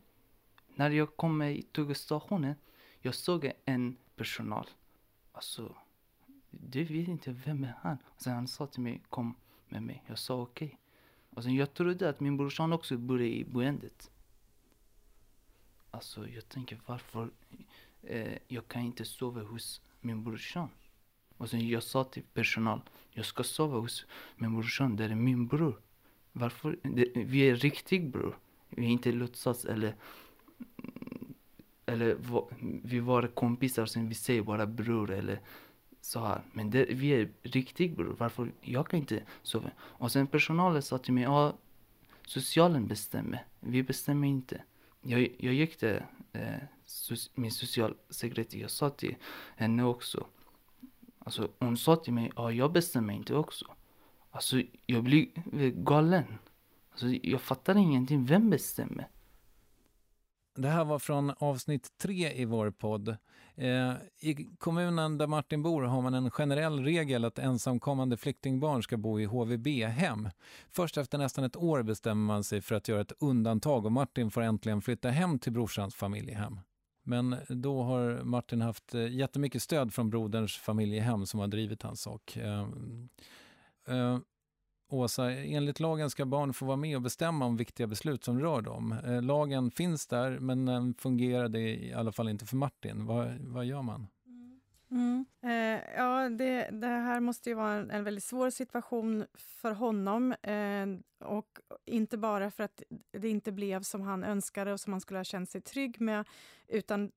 när 0.76 0.90
jag 0.90 1.16
kom 1.16 1.40
till 1.40 1.64
tågstationen, 1.72 2.56
jag 3.00 3.16
såg 3.16 3.52
en 3.66 3.98
personal. 4.16 4.70
Alltså, 5.32 5.76
du 6.60 6.84
vet 6.84 7.08
inte 7.08 7.32
vem 7.32 7.64
är 7.64 7.74
han? 7.82 7.98
Och 8.06 8.22
sen 8.22 8.34
han 8.34 8.48
sa 8.48 8.68
till 8.68 8.82
mig, 8.82 9.02
kom 9.10 9.36
med 9.70 9.84
mig. 9.84 10.04
Jag 10.08 10.20
sa 10.20 10.42
okej. 10.42 10.66
Okay. 10.68 10.78
Och 11.30 11.44
sen 11.44 11.56
jag 11.56 11.74
trodde 11.74 12.10
att 12.10 12.20
min 12.20 12.38
brorsan 12.38 12.74
också 12.74 12.98
bodde 12.98 13.28
i 13.28 13.46
boendet. 13.46 14.12
Alltså 15.92 16.28
jag 16.28 16.50
tänker 16.50 16.80
varför 16.86 17.30
eh, 18.02 18.38
jag 18.48 18.68
kan 18.68 18.82
inte 18.82 19.06
sova 19.06 19.42
hos 19.42 19.82
min 20.02 20.24
brorsan. 20.24 20.70
Och 21.38 21.50
sen 21.50 21.68
jag 21.68 21.84
sa 21.84 22.04
till 22.04 22.24
personal, 22.34 22.82
jag 23.12 23.26
ska 23.26 23.44
sova 23.44 23.80
hos 23.80 24.06
min 24.36 24.54
brorsan, 24.54 24.96
det 24.96 25.04
är 25.04 25.16
min 25.16 25.48
bror. 25.48 25.82
Varför? 26.32 26.80
Det, 26.84 27.12
vi 27.16 27.50
är 27.50 27.56
riktig 27.56 28.12
bror. 28.12 28.38
Vi 28.70 28.86
är 28.86 28.90
inte 28.90 29.12
låtsas 29.12 29.66
eller 29.66 29.96
eller 31.86 32.18
vi 32.84 33.00
var 33.00 33.28
kompisar 33.28 33.86
sen 33.86 34.10
vi 34.10 34.16
säger 34.16 34.42
bara 34.42 34.66
bror 34.66 35.12
eller 35.12 35.42
så 36.08 36.20
här. 36.20 36.42
Men 36.54 36.70
det, 36.70 36.86
vi 36.86 37.10
är 37.10 37.30
riktigt 37.44 37.98
bror. 37.98 38.16
Varför? 38.20 38.52
Jag 38.62 38.88
kan 38.88 39.00
inte 39.00 39.24
sova. 39.44 39.72
Och 39.80 40.12
sen 40.12 40.28
personalen 40.28 40.82
sa 40.82 40.98
till 40.98 41.14
mig, 41.14 41.24
ja, 41.24 41.54
socialen 42.28 42.88
bestämmer. 42.88 43.46
Vi 43.60 43.84
bestämmer 43.84 44.28
inte. 44.28 44.64
Jag, 45.02 45.36
jag 45.40 45.54
gick 45.54 45.78
till 45.78 46.00
eh, 46.34 46.56
min 47.34 47.52
socialsekreterare, 47.52 48.62
jag 48.62 48.72
sa 48.72 48.90
till 48.90 49.16
henne 49.56 49.84
också. 49.84 50.28
Alltså 51.20 51.50
hon 51.60 51.78
sa 51.78 51.96
till 51.96 52.14
mig, 52.14 52.32
ja 52.36 52.52
jag 52.52 52.72
bestämmer 52.72 53.14
inte 53.14 53.36
också. 53.36 53.66
Alltså 54.32 54.62
jag 54.86 55.04
blir 55.04 55.28
galen. 55.70 56.38
Alltså 56.92 57.08
jag 57.08 57.42
fattar 57.42 57.78
ingenting, 57.78 58.26
vem 58.26 58.50
bestämmer? 58.50 59.08
Det 60.58 60.68
här 60.68 60.86
var 60.86 61.00
från 61.00 61.34
avsnitt 61.38 61.98
tre 61.98 62.34
i 62.34 62.46
vår 62.46 62.72
podd. 62.72 63.18
Eh, 63.56 63.94
I 64.20 64.48
kommunen 64.58 65.18
där 65.18 65.28
Martin 65.28 65.64
bor 65.64 65.82
har 65.84 66.02
man 66.02 66.14
en 66.14 66.32
generell 66.32 66.84
regel 66.84 67.26
att 67.26 67.40
ensamkommande 67.40 68.18
flyktingbarn 68.18 68.84
ska 68.84 68.98
bo 68.98 69.20
i 69.20 69.26
HVB-hem. 69.26 70.30
Först 70.72 70.98
efter 70.98 71.18
nästan 71.18 71.44
ett 71.44 71.56
år 71.56 71.84
bestämmer 71.84 72.26
man 72.26 72.44
sig 72.44 72.62
för 72.62 72.76
att 72.76 72.88
göra 72.88 73.02
ett 73.02 73.14
undantag 73.20 73.86
och 73.86 73.92
Martin 73.92 74.32
får 74.32 74.42
äntligen 74.42 74.82
flytta 74.82 75.10
hem 75.10 75.40
till 75.40 75.54
brorsans 75.54 75.96
familjehem. 75.96 76.60
Men 77.04 77.36
då 77.48 77.84
har 77.84 78.24
Martin 78.24 78.62
haft 78.62 78.96
eh, 78.96 79.08
jättemycket 79.08 79.62
stöd 79.62 79.94
från 79.94 80.10
broderns 80.10 80.58
familjehem 80.58 81.26
som 81.26 81.40
har 81.40 81.48
drivit 81.48 81.82
hans 81.82 82.02
sak. 82.02 82.38
Eh, 82.38 82.68
eh, 83.88 84.20
Åsa, 84.90 85.32
enligt 85.32 85.80
lagen 85.80 86.10
ska 86.10 86.26
barn 86.26 86.54
få 86.54 86.66
vara 86.66 86.78
med 86.78 86.96
och 86.96 87.02
bestämma 87.02 87.46
om 87.46 87.58
viktiga 87.58 87.88
beslut 87.88 88.24
som 88.24 88.40
rör 88.40 88.62
dem. 88.62 88.96
Eh, 89.06 89.22
lagen 89.22 89.72
finns 89.72 90.08
där, 90.08 90.40
men 90.40 90.68
eh, 90.68 90.74
den 90.74 90.94
fungerade 90.94 91.60
i 91.60 91.94
alla 91.94 92.12
fall 92.12 92.30
inte 92.30 92.46
för 92.46 92.56
Martin. 92.56 93.06
Vad, 93.06 93.38
vad 93.40 93.66
gör 93.66 93.82
man? 93.82 94.08
Mm. 94.92 95.26
Eh, 95.44 95.82
ja, 95.98 96.30
det, 96.30 96.70
det, 96.72 96.88
här 96.88 97.20
måste 97.20 97.50
ju 97.50 97.56
vara 97.56 97.74
en, 97.74 97.92
en 97.92 98.04
väldigt 98.04 98.24
svår 98.24 98.50
situation 98.50 99.26
för 99.38 99.72
honom. 99.72 100.32
Eh, 100.32 100.88
och 101.28 101.60
inte 101.86 102.18
bara 102.18 102.52
för 102.52 102.64
att 102.64 102.84
det 103.12 103.30
inte 103.30 103.52
blev 103.52 103.82
som 103.82 104.02
han 104.02 104.24
önskade 104.24 104.74
och 104.74 104.80
som 104.80 104.94
han 104.94 105.02
skulle 105.02 105.20
ha 105.20 105.24
känt 105.24 105.50
sig 105.50 105.62
trygg 105.62 106.02
med, 106.02 106.28
utan 106.68 107.12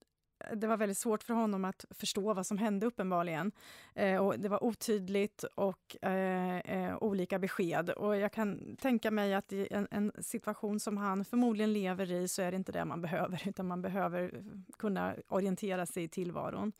det 0.54 0.66
var 0.66 0.76
väldigt 0.76 0.98
svårt 0.98 1.22
för 1.22 1.34
honom 1.34 1.64
att 1.64 1.84
förstå 1.90 2.34
vad 2.34 2.46
som 2.46 2.58
hände 2.58 2.86
uppenbarligen. 2.86 3.52
Eh, 3.94 4.16
och 4.26 4.38
det 4.38 4.48
var 4.48 4.64
otydligt 4.64 5.42
och 5.42 6.04
eh, 6.04 6.58
eh, 6.58 6.96
olika 7.00 7.38
besked. 7.38 7.90
Och 7.90 8.16
jag 8.16 8.32
kan 8.32 8.76
tänka 8.76 9.10
mig 9.10 9.34
att 9.34 9.52
i 9.52 9.68
en, 9.70 9.88
en, 9.90 10.12
situation 10.20 10.80
som 10.80 10.96
han 10.96 11.24
förmodligen 11.24 11.72
lever 11.72 12.12
i 12.12 12.28
så 12.28 12.42
är 12.42 12.50
det 12.50 12.56
inte 12.56 12.72
det 12.72 12.84
man 12.84 13.00
behöver, 13.00 13.42
utan 13.48 13.66
man 13.66 13.82
behöver 13.82 14.42
kunna 14.78 15.14
orientera 15.28 15.86
sig 15.86 16.02
i 16.02 16.08
tillvaron. 16.08 16.72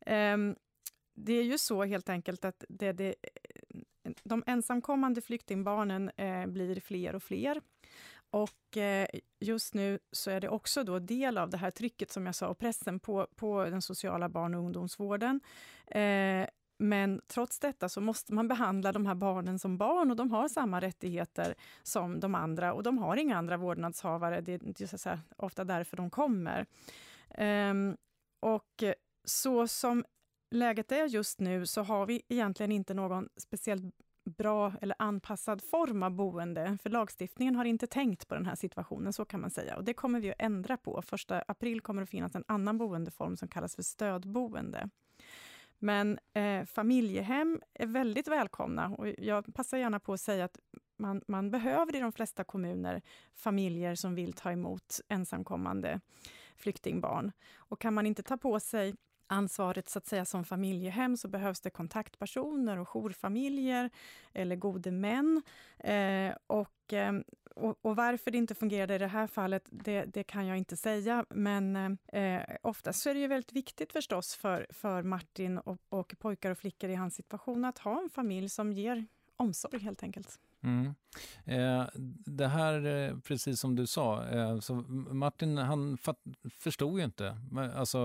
Eh, 0.00 0.36
det 1.14 1.32
är 1.32 1.42
ju 1.42 1.58
så 1.58 1.84
helt 1.84 2.08
enkelt 2.08 2.44
att 2.44 2.64
det, 2.68 2.92
det, 2.92 3.14
de 4.22 4.42
ensamkommande 4.46 5.20
flyktingbarnen 5.20 6.10
eh, 6.16 6.46
blir 6.46 6.80
fler 6.80 7.14
och 7.14 7.22
fler. 7.22 7.60
Och 8.36 8.76
eh, 8.76 9.06
just 9.40 9.74
nu 9.74 9.98
så 10.12 10.30
är 10.30 10.40
det 10.40 10.48
också 10.48 10.84
då 10.84 10.98
del 10.98 11.38
av 11.38 11.50
det 11.50 11.56
här 11.56 11.70
trycket 11.70 12.10
som 12.10 12.26
jag 12.26 12.34
sa 12.34 12.48
och 12.48 12.58
pressen 12.58 13.00
på, 13.00 13.26
på 13.36 13.64
den 13.64 13.82
sociala 13.82 14.28
barn 14.28 14.54
och 14.54 14.60
ungdomsvården. 14.60 15.40
Eh, 15.86 16.46
men 16.78 17.20
trots 17.26 17.58
detta 17.58 17.88
så 17.88 18.00
måste 18.00 18.34
man 18.34 18.48
behandla 18.48 18.92
de 18.92 19.06
här 19.06 19.14
barnen 19.14 19.58
som 19.58 19.78
barn 19.78 20.10
och 20.10 20.16
de 20.16 20.30
har 20.30 20.48
samma 20.48 20.80
rättigheter 20.80 21.54
som 21.82 22.20
de 22.20 22.34
andra 22.34 22.72
och 22.72 22.82
de 22.82 22.98
har 22.98 23.16
inga 23.16 23.36
andra 23.36 23.56
vårdnadshavare. 23.56 24.40
Det 24.40 24.52
är 24.52 24.96
så 24.96 25.18
ofta 25.36 25.64
därför 25.64 25.96
de 25.96 26.10
kommer. 26.10 26.66
Ehm, 27.30 27.96
och 28.40 28.84
så 29.24 29.68
som 29.68 30.04
läget 30.50 30.92
är 30.92 31.06
just 31.06 31.40
nu 31.40 31.66
så 31.66 31.82
har 31.82 32.06
vi 32.06 32.22
egentligen 32.28 32.72
inte 32.72 32.94
någon 32.94 33.28
speciellt 33.36 33.84
bra 34.26 34.72
eller 34.80 34.96
anpassad 34.98 35.62
form 35.62 36.02
av 36.02 36.10
boende. 36.10 36.78
För 36.82 36.90
lagstiftningen 36.90 37.56
har 37.56 37.64
inte 37.64 37.86
tänkt 37.86 38.28
på 38.28 38.34
den 38.34 38.46
här 38.46 38.54
situationen, 38.54 39.12
så 39.12 39.24
kan 39.24 39.40
man 39.40 39.50
säga. 39.50 39.76
Och 39.76 39.84
det 39.84 39.94
kommer 39.94 40.20
vi 40.20 40.30
att 40.30 40.36
ändra 40.38 40.76
på. 40.76 41.02
Första 41.02 41.44
april 41.48 41.80
kommer 41.80 42.00
det 42.00 42.04
att 42.04 42.10
finnas 42.10 42.34
en 42.34 42.44
annan 42.48 42.78
boendeform 42.78 43.36
som 43.36 43.48
kallas 43.48 43.76
för 43.76 43.82
stödboende. 43.82 44.88
Men 45.78 46.18
eh, 46.32 46.64
familjehem 46.64 47.60
är 47.74 47.86
väldigt 47.86 48.28
välkomna 48.28 48.88
och 48.88 49.08
jag 49.18 49.54
passar 49.54 49.78
gärna 49.78 50.00
på 50.00 50.12
att 50.12 50.20
säga 50.20 50.44
att 50.44 50.58
man, 50.98 51.22
man 51.28 51.50
behöver 51.50 51.96
i 51.96 52.00
de 52.00 52.12
flesta 52.12 52.44
kommuner 52.44 53.02
familjer 53.34 53.94
som 53.94 54.14
vill 54.14 54.32
ta 54.32 54.52
emot 54.52 55.00
ensamkommande 55.08 56.00
flyktingbarn. 56.56 57.32
Och 57.56 57.80
kan 57.80 57.94
man 57.94 58.06
inte 58.06 58.22
ta 58.22 58.36
på 58.36 58.60
sig 58.60 58.94
ansvaret 59.26 59.88
så 59.88 59.98
att 59.98 60.06
säga 60.06 60.24
som 60.24 60.44
familjehem 60.44 61.16
så 61.16 61.28
behövs 61.28 61.60
det 61.60 61.70
kontaktpersoner 61.70 62.78
och 62.78 62.88
jourfamiljer 62.88 63.90
eller 64.32 64.56
gode 64.56 64.90
män. 64.90 65.42
Eh, 65.78 66.34
och, 66.46 66.92
ehm, 66.92 67.24
och, 67.54 67.78
och, 67.82 67.96
varför 67.96 68.30
det 68.30 68.38
inte 68.38 68.54
fungerade 68.54 68.94
i 68.94 68.98
det 68.98 69.06
här 69.06 69.26
fallet, 69.26 69.62
det, 69.70 70.04
det 70.04 70.22
kan 70.22 70.46
jag 70.46 70.58
inte 70.58 70.76
säga. 70.76 71.24
Men 71.30 71.98
eh, 72.06 72.42
oftast 72.62 73.02
så 73.02 73.10
är 73.10 73.14
det 73.14 73.20
ju 73.20 73.26
väldigt 73.26 73.52
viktigt 73.52 73.92
förstås 73.92 74.34
för, 74.34 74.66
för 74.70 75.02
Martin 75.02 75.58
och, 75.58 75.78
och 75.88 76.14
pojkar 76.18 76.50
och 76.50 76.58
flickor 76.58 76.90
i 76.90 76.94
hans 76.94 77.14
situation 77.14 77.64
att 77.64 77.78
ha 77.78 78.02
en 78.02 78.10
familj 78.10 78.48
som 78.48 78.72
ger 78.72 79.06
omsorg 79.36 79.78
helt 79.78 80.02
enkelt. 80.02 80.40
Mm. 80.66 80.94
Eh, 81.44 81.88
det 82.26 82.46
här, 82.46 82.84
eh, 82.86 83.18
precis 83.18 83.60
som 83.60 83.76
du 83.76 83.86
sa, 83.86 84.26
eh, 84.26 84.60
så 84.60 84.74
Martin 84.74 85.58
han 85.58 85.98
fatt, 85.98 86.18
förstod 86.60 86.98
ju 86.98 87.04
inte 87.04 87.38
alltså, 87.76 87.98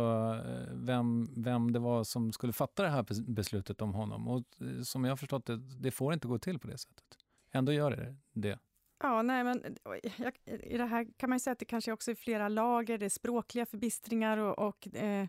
eh, 0.45 0.73
vem, 0.73 1.29
vem 1.37 1.71
det 1.71 1.79
var 1.79 2.03
som 2.03 2.33
skulle 2.33 2.53
fatta 2.53 2.83
det 2.83 2.89
här 2.89 3.31
beslutet 3.31 3.81
om 3.81 3.93
honom. 3.93 4.27
Och 4.27 4.43
eh, 4.59 4.81
som 4.81 5.03
jag 5.03 5.11
har 5.11 5.17
förstått 5.17 5.45
det, 5.45 5.57
det 5.57 5.91
får 5.91 6.13
inte 6.13 6.27
gå 6.27 6.39
till 6.39 6.59
på 6.59 6.67
det 6.67 6.77
sättet. 6.77 7.03
Ändå 7.51 7.71
gör 7.73 7.91
det 7.91 8.15
det. 8.33 8.59
Ja, 9.03 9.21
nej, 9.21 9.43
men 9.43 9.77
jag, 10.15 10.37
i 10.45 10.77
det 10.77 10.85
här 10.85 11.07
kan 11.17 11.29
man 11.29 11.39
säga 11.39 11.51
att 11.51 11.59
det 11.59 11.65
kanske 11.65 11.91
också 11.91 12.11
är 12.11 12.15
flera 12.15 12.49
lager. 12.49 12.97
Det 12.97 13.05
är 13.05 13.09
språkliga 13.09 13.65
förbistringar 13.65 14.37
och, 14.37 14.67
och 14.67 14.95
eh, 14.95 15.27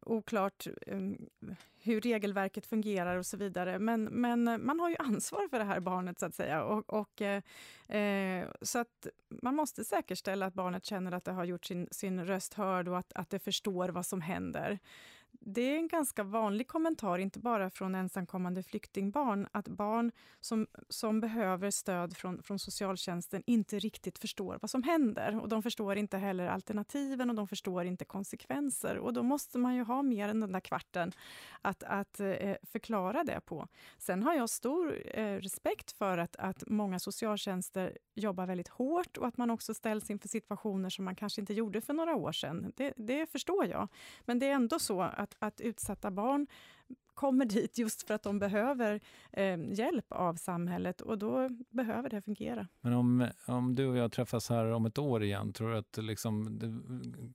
oklart 0.00 0.66
eh, 0.86 0.98
hur 1.82 2.00
regelverket 2.00 2.66
fungerar 2.66 3.16
och 3.16 3.26
så 3.26 3.36
vidare. 3.36 3.78
Men, 3.78 4.04
men 4.04 4.66
man 4.66 4.80
har 4.80 4.90
ju 4.90 4.96
ansvar 4.96 5.48
för 5.48 5.58
det 5.58 5.64
här 5.64 5.80
barnet 5.80 6.20
så 6.20 6.26
att 6.26 6.34
säga. 6.34 6.64
Och, 6.64 6.90
och 6.90 7.22
eh, 7.22 7.42
eh 7.88 8.48
så 8.62 8.78
att 8.78 9.06
man 9.28 9.54
måste 9.54 9.84
säkerställa 9.84 10.46
att 10.46 10.54
barnet 10.54 10.84
känner 10.84 11.12
att 11.12 11.24
det 11.24 11.32
har 11.32 11.44
gjort 11.44 11.64
sin, 11.64 11.88
sin 11.90 12.24
röst 12.24 12.54
hörd 12.54 12.88
och 12.88 12.98
att, 12.98 13.12
att 13.14 13.30
det 13.30 13.38
förstår 13.38 13.88
vad 13.88 14.06
som 14.06 14.20
händer 14.20 14.78
det 15.40 15.62
är 15.62 15.76
en 15.76 15.88
ganska 15.88 16.22
vanlig 16.22 16.68
kommentar, 16.68 17.18
inte 17.18 17.38
bara 17.38 17.70
från 17.70 17.94
ensamkommande 17.94 18.62
flyktingbarn, 18.62 19.48
att 19.52 19.68
barn 19.68 20.12
som, 20.40 20.66
som 20.88 21.20
behöver 21.20 21.70
stöd 21.70 22.16
från, 22.16 22.42
från 22.42 22.58
socialtjänsten 22.58 23.42
inte 23.46 23.78
riktigt 23.78 24.18
förstår 24.18 24.58
vad 24.60 24.70
som 24.70 24.82
händer. 24.82 25.40
Och 25.42 25.48
de 25.48 25.62
förstår 25.62 25.96
inte 25.96 26.18
heller 26.18 26.46
alternativen 26.46 27.30
och 27.30 27.36
de 27.36 27.48
förstår 27.48 27.84
inte 27.84 28.04
konsekvenser. 28.04 28.98
Och 28.98 29.12
då 29.12 29.22
måste 29.22 29.58
man 29.58 29.74
ju 29.74 29.82
ha 29.82 30.02
mer 30.02 30.28
än 30.28 30.40
den 30.40 30.52
där 30.52 30.60
kvarten 30.60 31.12
att, 31.62 31.82
att 31.82 32.20
eh, 32.20 32.54
förklara 32.62 33.24
det 33.24 33.40
på. 33.40 33.68
Sen 33.98 34.22
har 34.22 34.34
jag 34.34 34.50
stor 34.50 35.18
eh, 35.18 35.36
respekt 35.36 35.92
för 35.92 36.18
att, 36.18 36.36
att 36.36 36.62
många 36.66 36.98
socialtjänster 36.98 37.98
jobbar 38.14 38.46
väldigt 38.46 38.68
hårt 38.68 39.16
och 39.16 39.26
att 39.26 39.36
man 39.36 39.50
också 39.50 39.74
ställs 39.74 40.10
inför 40.10 40.28
situationer 40.28 40.90
som 40.90 41.04
man 41.04 41.14
kanske 41.14 41.40
inte 41.40 41.54
gjorde 41.54 41.80
för 41.80 41.92
några 41.92 42.16
år 42.16 42.32
sedan. 42.32 42.72
Det, 42.76 42.92
det 42.96 43.26
förstår 43.26 43.66
jag. 43.66 43.88
Men 44.24 44.38
det 44.38 44.46
är 44.46 44.52
ändå 44.52 44.78
så 44.78 45.02
att, 45.02 45.27
att 45.38 45.60
utsatta 45.60 46.10
barn 46.10 46.46
kommer 47.14 47.44
dit 47.44 47.78
just 47.78 48.02
för 48.02 48.14
att 48.14 48.22
de 48.22 48.38
behöver 48.38 49.00
eh, 49.32 49.58
hjälp 49.72 50.06
av 50.08 50.34
samhället 50.34 51.00
och 51.00 51.18
då 51.18 51.48
behöver 51.70 52.10
det 52.10 52.20
fungera. 52.20 52.68
Men 52.80 52.92
om, 52.92 53.28
om 53.46 53.74
du 53.74 53.86
och 53.86 53.96
jag 53.96 54.12
träffas 54.12 54.48
här 54.48 54.64
om 54.64 54.86
ett 54.86 54.98
år 54.98 55.22
igen, 55.22 55.52
tror 55.52 55.70
du 55.70 55.76
att 55.76 55.96
liksom, 55.96 56.60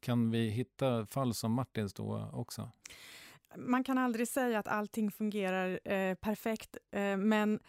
kan 0.01 0.31
vi 0.31 0.49
hitta 0.49 1.05
fall 1.05 1.33
som 1.33 1.51
Martins 1.51 1.93
då 1.93 2.29
också? 2.33 2.71
Man 3.57 3.83
kan 3.83 3.97
aldrig 3.97 4.27
säga 4.27 4.59
att 4.59 4.67
allting 4.67 5.11
fungerar 5.11 5.79
eh, 5.83 6.15
perfekt, 6.15 6.77
eh, 6.91 7.17
men 7.17 7.59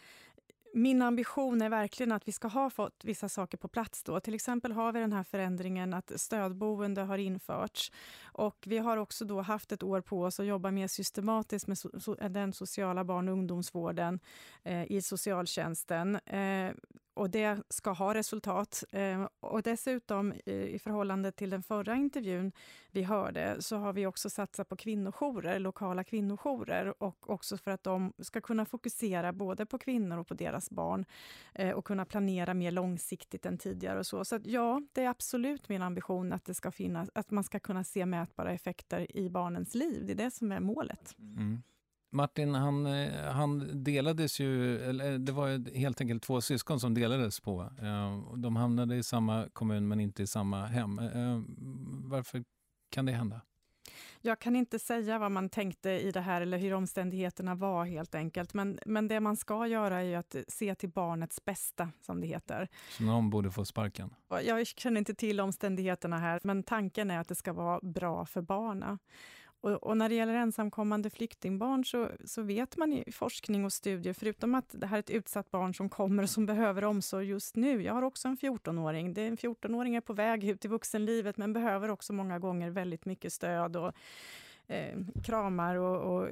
min 0.74 1.02
ambition 1.02 1.62
är 1.62 1.68
verkligen 1.68 2.12
att 2.12 2.28
vi 2.28 2.32
ska 2.32 2.48
ha 2.48 2.70
fått 2.70 3.04
vissa 3.04 3.28
saker 3.28 3.58
på 3.58 3.68
plats. 3.68 4.02
Då. 4.02 4.20
Till 4.20 4.34
exempel 4.34 4.72
har 4.72 4.92
vi 4.92 5.00
den 5.00 5.12
här 5.12 5.22
förändringen 5.22 5.94
att 5.94 6.12
stödboende 6.16 7.00
har 7.00 7.18
införts. 7.18 7.92
Och 8.22 8.64
vi 8.66 8.78
har 8.78 8.96
också 8.96 9.24
då 9.24 9.40
haft 9.40 9.72
ett 9.72 9.82
år 9.82 10.00
på 10.00 10.22
oss 10.22 10.40
att 10.40 10.46
jobba 10.46 10.70
mer 10.70 10.88
systematiskt 10.88 11.66
med 11.66 11.78
so 11.78 12.14
den 12.14 12.52
sociala 12.52 13.04
barn 13.04 13.28
och 13.28 13.32
ungdomsvården 13.32 14.20
eh, 14.62 14.92
i 14.92 15.02
socialtjänsten. 15.02 16.16
Eh, 16.16 16.72
och 17.14 17.31
det 17.31 17.62
ska 17.68 17.90
ha 17.90 18.14
resultat. 18.14 18.85
Eh, 18.92 19.29
och 19.40 19.62
dessutom 19.62 20.33
i 20.46 20.79
förhållande 20.79 21.33
till 21.33 21.50
den 21.50 21.62
förra 21.62 21.94
intervjun 21.94 22.53
vi 22.90 23.03
hörde 23.03 23.62
så 23.62 23.77
har 23.77 23.92
vi 23.92 24.07
också 24.07 24.31
satsat 24.31 24.68
på 24.68 24.77
kvinnojourer, 24.77 25.59
lokala 25.59 26.05
kvinnojourer 26.05 27.03
och 27.03 27.31
också 27.31 27.57
för 27.57 27.70
att 27.70 27.83
de 27.83 28.12
ska 28.18 28.40
kunna 28.40 28.64
fokusera 28.64 29.33
både 29.33 29.66
på 29.66 29.79
kvinnor 29.79 30.18
och 30.18 30.27
på 30.27 30.35
deras 30.35 30.70
barn 30.70 31.05
eh, 31.55 31.70
och 31.70 31.85
kunna 31.85 32.05
planera 32.05 32.55
mer 32.55 32.70
långsiktigt 32.70 33.46
än 33.46 33.59
tidigare. 33.59 33.98
och 33.98 34.07
Så, 34.07 34.24
så 34.24 34.37
att, 34.37 34.46
ja, 34.46 34.83
det 34.92 35.05
är 35.05 35.09
absolut 35.09 35.68
min 35.68 35.83
ambition 35.83 36.33
att, 36.33 36.44
det 36.44 36.55
ska 36.55 36.70
finnas, 36.70 37.11
att 37.14 37.31
man 37.31 37.44
ska 37.44 37.61
kunna 37.61 37.85
se 37.85 38.07
mätbara 38.07 38.53
effekter 38.53 39.16
i 39.16 39.31
barnens 39.31 39.74
liv. 39.74 40.07
Det 40.07 40.12
är 40.12 40.16
det 40.16 40.31
som 40.31 40.53
är 40.53 40.61
målet. 40.61 41.14
Mm. 41.18 41.62
Martin, 42.14 42.55
han, 42.55 42.87
eh, 42.87 43.33
han 43.33 43.85
delades 43.85 44.40
ju, 44.40 44.79
eller 44.79 45.18
det 45.18 45.33
var 45.33 45.48
ju 45.48 45.74
helt 45.74 46.00
enkelt 46.00 46.22
två 46.22 46.40
syskon 46.40 46.81
som 46.81 46.94
delades 46.94 47.40
på. 47.40 47.61
Eh, 47.61 48.35
de 48.37 48.57
hamnade 48.57 48.96
i 48.96 49.03
samma 49.03 49.48
kommun 49.53 49.88
men 49.88 50.00
inte 50.00 50.22
i 50.22 50.27
samma 50.27 50.66
hem. 50.66 50.98
Eh, 50.98 51.42
varför 52.05 52.44
kan 52.90 53.07
det 53.07 53.12
hända? 53.12 53.40
Jag 54.20 54.38
kan 54.38 54.57
inte 54.57 54.79
säga 54.79 55.18
vad 55.18 55.33
man 55.33 55.48
tänkte 55.48 55.90
i 55.90 56.11
det 56.11 56.20
här 56.20 56.40
eller 56.40 56.59
hur 56.59 56.74
omständigheterna 56.74 57.55
var 57.55 57.85
helt 57.85 58.14
enkelt. 58.14 58.55
Men, 58.55 58.79
men 58.87 59.09
det 59.09 59.20
man 59.20 59.37
ska 59.37 59.66
göra 59.66 60.03
är 60.03 60.16
att 60.16 60.37
se 60.48 60.74
till 60.74 60.88
barnets 60.88 61.44
bästa, 61.44 61.90
som 62.00 62.20
det 62.20 62.27
heter. 62.27 62.68
Så 62.90 63.03
någon 63.03 63.31
borde 63.31 63.50
få 63.50 63.64
sparken? 63.64 64.14
Jag 64.44 64.66
känner 64.66 64.98
inte 64.98 65.14
till 65.14 65.40
omständigheterna 65.40 66.18
här, 66.18 66.40
men 66.44 66.62
tanken 66.62 67.11
är 67.11 67.20
att 67.20 67.29
det 67.29 67.35
ska 67.35 67.53
vara 67.53 67.81
bra 67.83 68.27
för 68.27 68.42
barnen. 68.42 68.98
Och, 69.64 69.83
och, 69.83 69.96
när 69.96 70.09
det 70.09 70.14
gäller 70.14 70.35
ensamkommande 70.35 71.11
flyktingbarn 71.11 71.85
så, 71.85 72.09
så 72.24 72.42
vet 72.42 72.77
man 72.77 72.92
i 72.92 73.12
forskning 73.12 73.64
och 73.64 73.72
studier, 73.72 74.12
förutom 74.12 74.55
att 74.55 74.68
det 74.72 74.87
här 74.87 74.96
är 74.96 75.00
ett 75.00 75.11
utsatt 75.11 75.50
barn 75.50 75.74
som 75.74 75.88
kommer 75.88 76.22
och 76.22 76.31
som 76.31 76.46
behöver 76.46 76.85
omsorg 76.85 77.27
just 77.27 77.57
nu. 77.57 77.83
Jag 77.83 77.94
har 77.94 78.03
också 78.03 78.29
en 78.29 78.37
14-åring. 78.37 79.07
En 79.07 79.37
14-åring 79.37 79.96
är 79.96 80.00
på 80.00 80.12
väg 80.12 80.44
ut 80.44 80.64
i 80.64 80.68
vuxenlivet 80.68 81.37
men 81.37 81.53
behöver 81.53 81.90
också 81.90 82.12
många 82.12 82.38
gånger 82.38 82.70
väldigt 82.70 83.05
mycket 83.05 83.33
stöd 83.33 83.77
och 83.77 83.92
eh, 84.66 84.98
kramar 85.22 85.77
och, 85.77 86.14
och, 86.14 86.29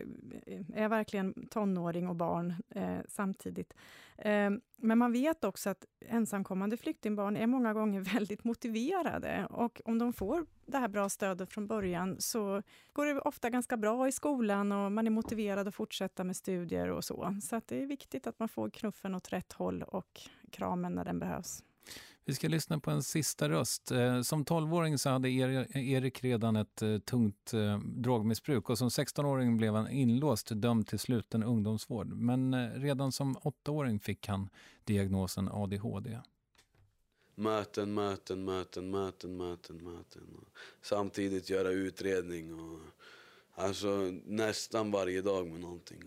eh, 0.47 0.61
är 0.75 0.88
verkligen 0.88 1.47
tonåring 1.51 2.09
och 2.09 2.16
barn 2.16 2.55
eh, 2.71 2.99
samtidigt. 3.09 3.75
Eh, 4.18 4.51
men 4.77 4.99
man 4.99 5.12
vet 5.12 5.45
också 5.45 5.71
att 5.71 5.85
ensamkommande 6.01 6.77
flyktingbarn 6.77 7.37
är 7.37 7.47
många 7.47 7.75
gånger 7.75 8.01
väldigt 8.14 8.45
motiverade 8.45 9.47
och 9.51 9.81
om 9.85 9.99
de 9.99 10.12
får 10.12 10.47
det 10.66 10.79
här 10.79 10.88
bra 10.88 11.09
stödet 11.09 11.53
från 11.53 11.66
början 11.66 12.16
så 12.18 12.62
går 12.92 13.07
det 13.07 13.21
ofta 13.21 13.51
ganska 13.51 13.77
bra 13.77 14.09
i 14.09 14.12
skolan 14.12 14.73
och 14.73 14.92
man 14.92 15.07
är 15.07 15.11
motiverad 15.11 15.68
att 15.68 15.75
fortsätta 15.75 16.25
med 16.25 16.37
studier 16.37 16.90
och 16.90 17.05
så. 17.05 17.37
Så 17.42 17.57
att 17.57 17.68
det 17.68 17.83
är 17.83 17.87
viktigt 17.87 18.27
att 18.27 18.38
man 18.38 18.49
får 18.49 18.71
knuffen 18.71 19.14
åt 19.14 19.33
rätt 19.33 19.53
håll 19.53 19.83
och 19.83 20.21
kramen 20.51 20.95
när 20.95 21.05
den 21.05 21.18
behövs. 21.18 21.62
Vi 22.24 22.35
ska 22.35 22.48
lyssna 22.48 22.80
på 22.80 22.90
en 22.90 23.02
sista 23.02 23.48
röst. 23.48 23.90
Eh, 23.90 24.22
som 24.22 24.44
12-åring 24.44 24.98
så 24.98 25.11
hade 25.11 25.30
Erik 25.30 26.24
redan 26.24 26.56
ett 26.56 26.82
eh, 26.82 26.98
tungt 26.98 27.52
eh, 27.52 27.78
drogmissbruk 27.78 28.70
och 28.70 28.78
som 28.78 28.88
16-åring 28.88 29.56
blev 29.56 29.74
han 29.74 29.90
inlåst 29.90 30.48
dömd 30.54 30.87
till 30.87 30.98
sluten 30.98 31.42
ungdomsvård. 31.42 32.06
Men 32.06 32.70
redan 32.80 33.12
som 33.12 33.37
8-åring 33.37 34.00
fick 34.00 34.28
han 34.28 34.48
diagnosen 34.85 35.48
ADHD. 35.48 36.20
Möten, 37.35 37.94
möten, 37.94 38.44
möten, 38.44 38.90
möten, 38.90 39.37
möten, 39.37 39.76
möten. 39.76 40.22
Samtidigt 40.82 41.50
göra 41.50 41.70
utredning 41.70 42.54
och 42.54 42.80
alltså 43.54 44.12
nästan 44.24 44.90
varje 44.90 45.22
dag 45.22 45.46
med 45.46 45.61
någonting. 45.61 46.02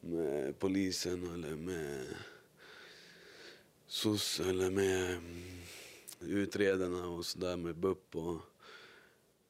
med 0.00 0.58
polisen 0.58 1.34
eller 1.34 1.56
med 1.56 2.06
SOS 3.92 4.40
eller 4.40 4.70
med 4.70 5.10
mm, 5.10 5.42
utredarna 6.20 7.08
och 7.08 7.26
sådär 7.26 7.56
med 7.56 7.76
BUP 7.76 8.16
och 8.16 8.40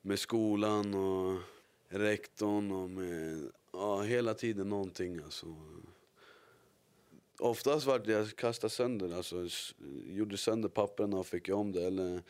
med 0.01 0.19
skolan 0.19 0.95
och 0.95 1.41
rektorn 1.89 2.73
och 2.73 2.91
med 2.91 3.51
ja, 3.73 4.01
hela 4.01 4.35
tiden 4.35 4.69
någonting 4.69 5.19
alltså. 5.19 5.47
Oftast 7.39 7.87
var 7.87 7.99
det 7.99 8.13
jag 8.13 8.37
kastade 8.37 8.71
sönder, 8.71 9.17
alltså 9.17 9.49
gjorde 10.07 10.37
sönder 10.37 10.69
papperna 10.69 11.19
och 11.19 11.27
fick 11.27 11.49
om 11.49 11.73
det 11.73 11.87
eller 11.87 12.23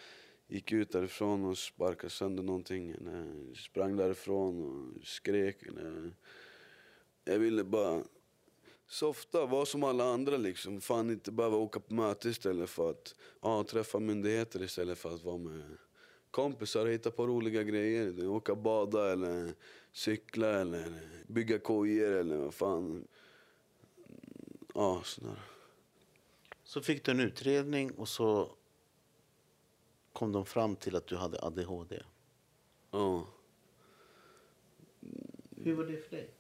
gick 0.47 0.73
ut 0.73 0.93
därifrån 0.93 1.45
och 1.45 1.59
sparkade 1.59 2.11
sönder 2.11 2.43
någonting 2.43 2.91
eller 2.91 3.55
sprang 3.55 3.97
därifrån 3.97 4.63
och 4.63 5.07
skrek 5.07 5.63
eller 5.63 6.15
jag 7.25 7.39
ville 7.39 7.65
bara 7.65 8.05
softa, 8.93 9.47
vara 9.47 9.67
som 9.67 9.83
alla 9.85 10.05
andra 10.05 10.37
liksom. 10.37 10.81
Fan 10.81 11.11
inte 11.11 11.33
behöva 11.33 11.57
åka 11.57 11.81
på 11.81 11.95
möte 11.95 12.29
istället 12.29 12.71
för 12.71 12.91
att 12.91 13.15
ja, 13.41 13.65
träffa 13.65 13.99
myndigheter 13.99 14.63
istället 14.63 14.99
för 14.99 15.15
att 15.15 15.25
vara 15.25 15.39
med 15.39 15.77
kompisar 16.31 16.87
och 16.87 16.93
hitta 16.93 17.11
på 17.11 17.27
roliga 17.27 17.63
grejer. 17.63 18.29
Åka 18.29 18.55
bada 18.55 19.13
eller 19.13 19.55
cykla 19.93 20.49
eller 20.49 21.01
bygga 21.27 21.59
kojor 21.59 22.13
eller 22.13 22.37
vad 22.37 22.55
fan. 22.55 23.09
Ja, 24.75 25.03
sådär. 25.05 25.43
Så 26.65 26.81
fick 26.81 27.05
du 27.05 27.11
en 27.11 27.21
utredning 27.21 27.91
och 27.91 28.09
så 28.09 28.53
kom 30.13 30.33
de 30.33 30.47
fram 30.47 30.77
till 30.77 30.97
att 30.97 31.07
du 31.07 31.17
hade 31.17 31.43
ADHD. 31.43 32.03
Ja. 32.91 33.27
Hur 35.57 35.75
var 35.75 35.85
det 35.85 35.97
för 35.97 36.17
dig? 36.17 36.31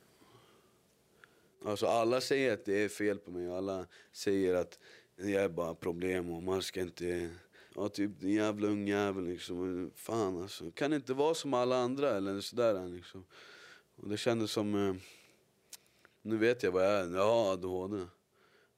Alltså 1.64 1.87
alla 1.87 2.20
säger 2.20 2.53
att 2.53 2.64
det 2.64 2.79
är 2.85 2.88
fel 2.88 3.18
på 3.18 3.31
mig. 3.31 3.48
Alla 3.48 3.87
säger 4.12 4.55
att 4.55 4.79
jag 5.16 5.44
är 5.44 5.48
bara 5.48 5.75
problem 5.75 6.31
och 6.31 6.42
man 6.42 6.62
ska 6.62 6.81
inte... 6.81 7.31
Ja, 7.75 7.88
typ 7.88 8.22
en 8.22 8.33
jävla 8.33 8.68
ungjävel 8.68 9.25
liksom. 9.25 9.90
Fan 9.94 10.42
alltså. 10.42 10.70
Kan 10.70 10.92
inte 10.92 11.14
vara 11.14 11.35
som 11.35 11.55
alla 11.55 11.77
andra 11.77 12.11
eller 12.11 12.40
sådär 12.40 12.88
liksom. 12.88 13.25
Och 13.96 14.09
det 14.09 14.16
kändes 14.16 14.51
som... 14.51 14.88
Eh, 14.88 14.94
nu 16.22 16.37
vet 16.37 16.62
jag 16.62 16.72
vad 16.72 16.85
jag 16.85 16.92
är. 16.92 17.14
Jag 17.14 17.27
har 17.27 17.53
ADHD. 17.53 18.07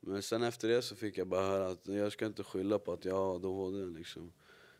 Men 0.00 0.22
sen 0.22 0.42
efter 0.42 0.68
det 0.68 0.82
så 0.82 0.96
fick 0.96 1.18
jag 1.18 1.26
bara 1.26 1.46
höra 1.46 1.66
att 1.68 1.88
jag 1.88 2.12
ska 2.12 2.26
inte 2.26 2.42
skylla 2.42 2.78
på 2.78 2.92
att 2.92 3.04
jag 3.04 3.14
har 3.14 3.34
ADHD 3.34 3.98
liksom. 3.98 4.32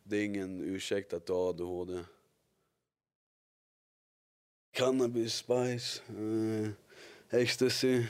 Det 0.03 0.17
är 0.17 0.25
ingen 0.25 0.61
ursäkt 0.61 1.13
att 1.13 1.27
du 1.27 1.33
har 1.33 1.49
ADHD. 1.49 2.05
Cannabis, 4.73 5.35
spice. 5.35 6.03
Eh 6.09 6.84
ecstasy, 7.31 8.05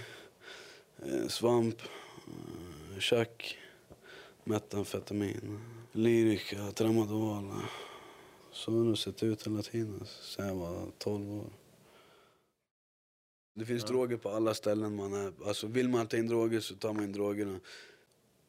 eh, 1.02 1.28
svamp, 1.28 1.82
eh, 1.82 3.00
chack, 3.00 3.58
metamfetamin, 4.44 5.60
lyrika, 5.92 6.72
tramadol. 6.72 7.52
Så 8.52 8.72
har 8.72 8.90
det 8.90 8.96
sett 8.96 9.22
ut 9.22 9.46
hela 9.46 9.62
tiden 9.62 10.06
sen 10.22 10.46
jag 10.48 10.54
var 10.54 10.86
12 10.98 11.32
år. 11.32 11.50
Det 13.54 13.64
finns 13.64 13.82
ja. 13.82 13.88
droger 13.88 14.16
på 14.16 14.28
alla 14.28 14.54
ställen 14.54 14.96
man 14.96 15.12
är. 15.12 15.32
Alltså 15.46 15.66
vill 15.66 15.88
man 15.88 16.06
ta 16.06 16.16
in 16.16 16.26
droger 16.26 16.60
så 16.60 16.74
tar 16.74 16.92
man 16.92 17.04
in 17.04 17.12
drogerna. 17.12 17.60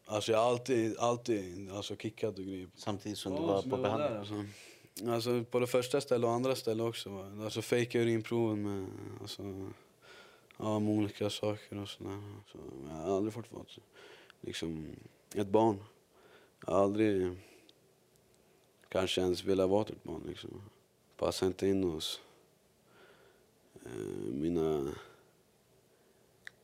Alltså 0.05 0.31
jag 0.31 0.39
har 0.39 0.49
alltid, 0.49 0.97
alltid 0.97 1.71
alltså 1.71 1.95
kickat 1.95 2.39
och 2.39 2.45
grejer. 2.45 2.67
Samtidigt 2.75 3.17
som 3.17 3.33
ja, 3.33 3.39
du 3.39 3.45
var 3.45 3.61
på 3.61 3.77
behandling? 3.77 4.17
Alltså. 4.17 4.45
alltså 5.07 5.43
på 5.43 5.59
det 5.59 5.67
första 5.67 6.01
stället 6.01 6.25
och 6.25 6.31
andra 6.31 6.55
stället 6.55 6.85
också. 6.85 7.31
Alltså 7.43 7.61
fejka 7.61 7.99
urinproven 7.99 8.63
med, 8.63 8.87
alltså 9.21 9.71
Ja, 10.57 10.79
med 10.79 10.97
olika 10.97 11.29
saker 11.29 11.77
och 11.77 11.89
sådär. 11.89 12.21
Så 12.51 12.57
jag 12.87 12.95
har 12.95 13.17
aldrig 13.17 13.33
fått 13.33 13.51
vara 13.51 13.65
liksom, 14.41 14.95
ett 15.35 15.47
barn. 15.47 15.83
Jag 16.65 16.73
har 16.73 16.83
aldrig 16.83 17.37
kanske 18.89 19.21
ens 19.21 19.43
velat 19.43 19.69
vara 19.69 19.81
ett 19.81 20.03
barn. 20.03 20.23
Liksom. 20.27 20.61
Passar 21.17 21.47
inte 21.47 21.67
in 21.67 21.83
hos 21.83 22.21
eh, 23.85 24.31
mina 24.31 24.95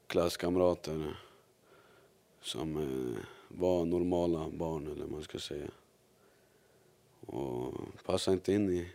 klasskamrater 0.08 1.18
som 2.42 2.78
eh, 2.78 3.24
var 3.48 3.86
normala 3.86 4.50
barn, 4.50 4.88
eller 4.88 5.08
man 5.08 5.24
ska 5.24 5.40
säga. 5.40 5.72
Och 7.26 7.74
passar 8.06 8.32
inte 8.32 8.54
in 8.54 8.70
i 8.70 8.90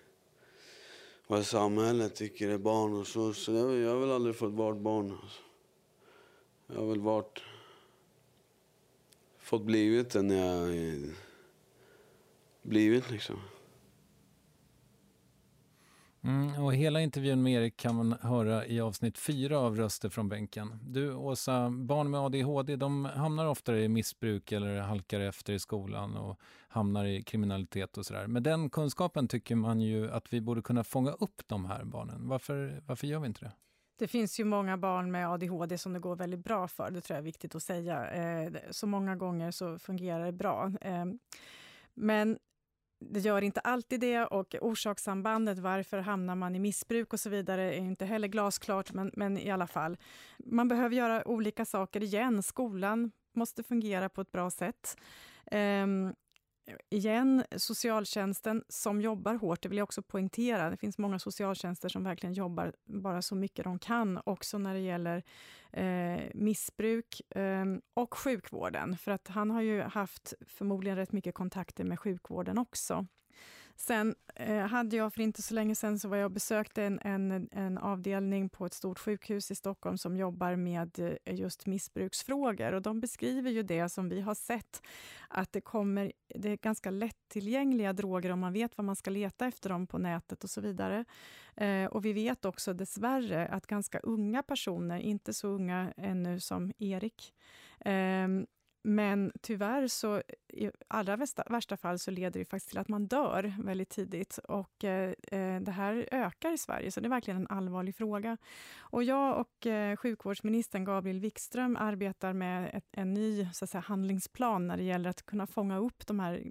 vad 1.26 1.46
samhället 1.46 2.14
tycker 2.14 2.48
är 2.48 2.58
barn 2.58 2.94
och 2.94 3.06
så. 3.06 3.32
Så 3.32 3.52
jag, 3.52 3.76
jag 3.76 3.90
har 3.90 4.00
väl 4.00 4.10
aldrig 4.10 4.36
fått 4.36 4.52
vara 4.52 4.74
barn. 4.74 5.10
Alltså. 5.22 5.40
Jag 6.66 6.76
har 6.76 6.86
väl 6.86 7.00
varit... 7.00 7.42
Fått 9.38 9.62
blivit 9.62 10.10
den 10.10 10.30
jag 10.30 10.68
eh, 10.68 11.10
blivit 12.62 13.10
liksom. 13.10 13.36
Mm, 16.26 16.64
och 16.64 16.74
hela 16.74 17.00
intervjun 17.00 17.42
med 17.42 17.52
Erik 17.52 17.76
kan 17.76 17.94
man 17.94 18.12
höra 18.20 18.66
i 18.66 18.80
avsnitt 18.80 19.18
fyra 19.18 19.58
av 19.58 19.76
Röster 19.76 20.08
från 20.08 20.28
bänken. 20.28 20.78
Du 20.82 21.14
Åsa, 21.14 21.70
barn 21.70 22.10
med 22.10 22.20
ADHD 22.20 22.76
de 22.76 23.04
hamnar 23.04 23.46
oftare 23.46 23.82
i 23.82 23.88
missbruk 23.88 24.52
eller 24.52 24.80
halkar 24.80 25.20
efter 25.20 25.52
i 25.52 25.58
skolan 25.58 26.16
och 26.16 26.40
hamnar 26.68 27.04
i 27.04 27.22
kriminalitet 27.22 27.98
och 27.98 28.06
sådär. 28.06 28.26
Med 28.26 28.42
den 28.42 28.70
kunskapen 28.70 29.28
tycker 29.28 29.54
man 29.54 29.80
ju 29.80 30.10
att 30.10 30.32
vi 30.32 30.40
borde 30.40 30.62
kunna 30.62 30.84
fånga 30.84 31.10
upp 31.10 31.42
de 31.46 31.64
här 31.64 31.84
barnen. 31.84 32.28
Varför, 32.28 32.82
varför 32.86 33.06
gör 33.06 33.20
vi 33.20 33.26
inte 33.26 33.44
det? 33.44 33.52
Det 33.98 34.08
finns 34.08 34.40
ju 34.40 34.44
många 34.44 34.76
barn 34.76 35.10
med 35.10 35.30
ADHD 35.30 35.78
som 35.78 35.92
det 35.92 36.00
går 36.00 36.16
väldigt 36.16 36.44
bra 36.44 36.68
för. 36.68 36.90
Det 36.90 37.00
tror 37.00 37.14
jag 37.14 37.20
är 37.20 37.24
viktigt 37.24 37.54
att 37.54 37.62
säga. 37.62 38.10
Eh, 38.10 38.52
så 38.70 38.86
många 38.86 39.16
gånger 39.16 39.50
så 39.50 39.78
fungerar 39.78 40.26
det 40.26 40.32
bra. 40.32 40.72
Eh, 40.80 41.04
men 41.94 42.38
det 42.98 43.20
gör 43.20 43.42
inte 43.42 43.60
alltid 43.60 44.00
det 44.00 44.24
och 44.24 44.54
orsakssambandet, 44.60 45.58
varför 45.58 45.98
hamnar 45.98 46.34
man 46.34 46.56
i 46.56 46.58
missbruk 46.58 47.12
och 47.12 47.20
så 47.20 47.30
vidare, 47.30 47.74
är 47.74 47.78
inte 47.78 48.04
heller 48.04 48.28
glasklart, 48.28 48.92
men, 48.92 49.10
men 49.14 49.38
i 49.38 49.50
alla 49.50 49.66
fall. 49.66 49.96
Man 50.38 50.68
behöver 50.68 50.96
göra 50.96 51.28
olika 51.28 51.64
saker 51.64 52.02
igen. 52.02 52.42
Skolan 52.42 53.12
måste 53.32 53.62
fungera 53.62 54.08
på 54.08 54.20
ett 54.20 54.32
bra 54.32 54.50
sätt. 54.50 54.96
Um, 55.52 56.14
igen, 56.90 57.44
socialtjänsten 57.56 58.64
som 58.68 59.00
jobbar 59.00 59.34
hårt, 59.34 59.62
det 59.62 59.68
vill 59.68 59.78
jag 59.78 59.84
också 59.84 60.02
poängtera. 60.02 60.70
Det 60.70 60.76
finns 60.76 60.98
många 60.98 61.18
socialtjänster 61.18 61.88
som 61.88 62.04
verkligen 62.04 62.34
jobbar 62.34 62.72
bara 62.84 63.22
så 63.22 63.34
mycket 63.34 63.64
de 63.64 63.78
kan, 63.78 64.20
också 64.24 64.58
när 64.58 64.74
det 64.74 64.80
gäller 64.80 65.22
eh, 65.72 66.24
missbruk 66.34 67.36
eh, 67.36 67.64
och 67.94 68.18
sjukvården. 68.18 68.96
För 68.96 69.12
att 69.12 69.28
han 69.28 69.50
har 69.50 69.60
ju 69.62 69.82
haft 69.82 70.34
förmodligen 70.46 70.96
rätt 70.96 71.12
mycket 71.12 71.34
kontakter 71.34 71.84
med 71.84 72.00
sjukvården 72.00 72.58
också. 72.58 73.06
Sen 73.76 74.14
eh, 74.34 74.66
hade 74.66 74.96
jag 74.96 75.14
för 75.14 75.20
inte 75.20 75.42
så 75.42 75.54
länge 75.54 75.74
sedan 75.74 75.98
så 75.98 76.08
var 76.08 76.16
jag 76.16 76.24
och 76.24 76.30
besökte 76.30 76.82
en, 76.82 77.00
en, 77.02 77.48
en 77.52 77.78
avdelning 77.78 78.48
på 78.48 78.66
ett 78.66 78.74
stort 78.74 78.98
sjukhus 78.98 79.50
i 79.50 79.54
Stockholm 79.54 79.98
som 79.98 80.16
jobbar 80.16 80.56
med 80.56 80.98
eh, 80.98 81.34
just 81.34 81.66
missbruksfrågor 81.66 82.72
och 82.72 82.82
de 82.82 83.00
beskriver 83.00 83.50
ju 83.50 83.62
det 83.62 83.88
som 83.88 84.08
vi 84.08 84.20
har 84.20 84.34
sett 84.34 84.82
att 85.28 85.52
det 85.52 85.60
kommer, 85.60 86.12
det 86.34 86.50
är 86.50 86.56
ganska 86.56 86.90
lättillgängliga 86.90 87.92
droger 87.92 88.30
om 88.30 88.40
man 88.40 88.52
vet 88.52 88.76
vad 88.76 88.84
man 88.84 88.96
ska 88.96 89.10
leta 89.10 89.46
efter 89.46 89.70
dem 89.70 89.86
på 89.86 89.98
nätet 89.98 90.44
och 90.44 90.50
så 90.50 90.60
vidare. 90.60 91.04
Eh, 91.56 91.84
och 91.86 92.04
vi 92.04 92.12
vet 92.12 92.44
också 92.44 92.72
dessvärre 92.72 93.48
att 93.48 93.66
ganska 93.66 93.98
unga 93.98 94.42
personer, 94.42 94.98
inte 94.98 95.34
så 95.34 95.48
unga 95.48 95.92
ännu 95.96 96.40
som 96.40 96.72
Erik, 96.78 97.34
eh, 97.80 98.28
men 98.88 99.32
tyvärr 99.40 99.88
så 99.88 100.22
i 100.48 100.70
allra 100.88 101.16
värsta, 101.16 101.44
värsta 101.50 101.76
fall 101.76 101.98
så 101.98 102.10
leder 102.10 102.40
det 102.40 102.44
faktiskt 102.44 102.68
till 102.68 102.78
att 102.78 102.88
man 102.88 103.06
dör 103.06 103.54
väldigt 103.58 103.88
tidigt. 103.88 104.38
Och 104.38 104.84
eh, 104.84 105.14
eh, 105.32 105.60
det 105.60 105.70
här 105.70 106.08
ökar 106.10 106.52
i 106.52 106.58
Sverige, 106.58 106.90
så 106.90 107.00
det 107.00 107.06
är 107.06 107.10
verkligen 107.10 107.40
en 107.40 107.46
allvarlig 107.48 107.96
fråga. 107.96 108.36
Och 108.78 109.04
jag 109.04 109.40
och 109.40 109.66
eh, 109.66 109.96
sjukvårdsministern 109.96 110.84
Gabriel 110.84 111.20
Wikström 111.20 111.76
arbetar 111.76 112.32
med 112.32 112.70
ett, 112.72 112.86
en 112.92 113.14
ny 113.14 113.48
så 113.52 113.64
att 113.64 113.70
säga, 113.70 113.82
handlingsplan 113.86 114.66
när 114.66 114.76
det 114.76 114.84
gäller 114.84 115.10
att 115.10 115.26
kunna 115.26 115.46
fånga 115.46 115.78
upp 115.78 116.06
de 116.06 116.20
här 116.20 116.50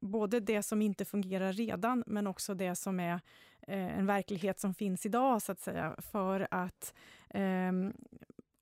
både 0.00 0.40
det 0.40 0.62
som 0.62 0.82
inte 0.82 1.04
fungerar 1.04 1.52
redan, 1.52 2.04
men 2.06 2.26
också 2.26 2.54
det 2.54 2.74
som 2.74 3.00
är 3.00 3.20
eh, 3.62 3.98
en 3.98 4.06
verklighet 4.06 4.60
som 4.60 4.74
finns 4.74 5.06
idag, 5.06 5.42
så 5.42 5.52
att 5.52 5.60
säga, 5.60 5.96
för 6.12 6.48
att 6.50 6.94
eh, 7.28 7.72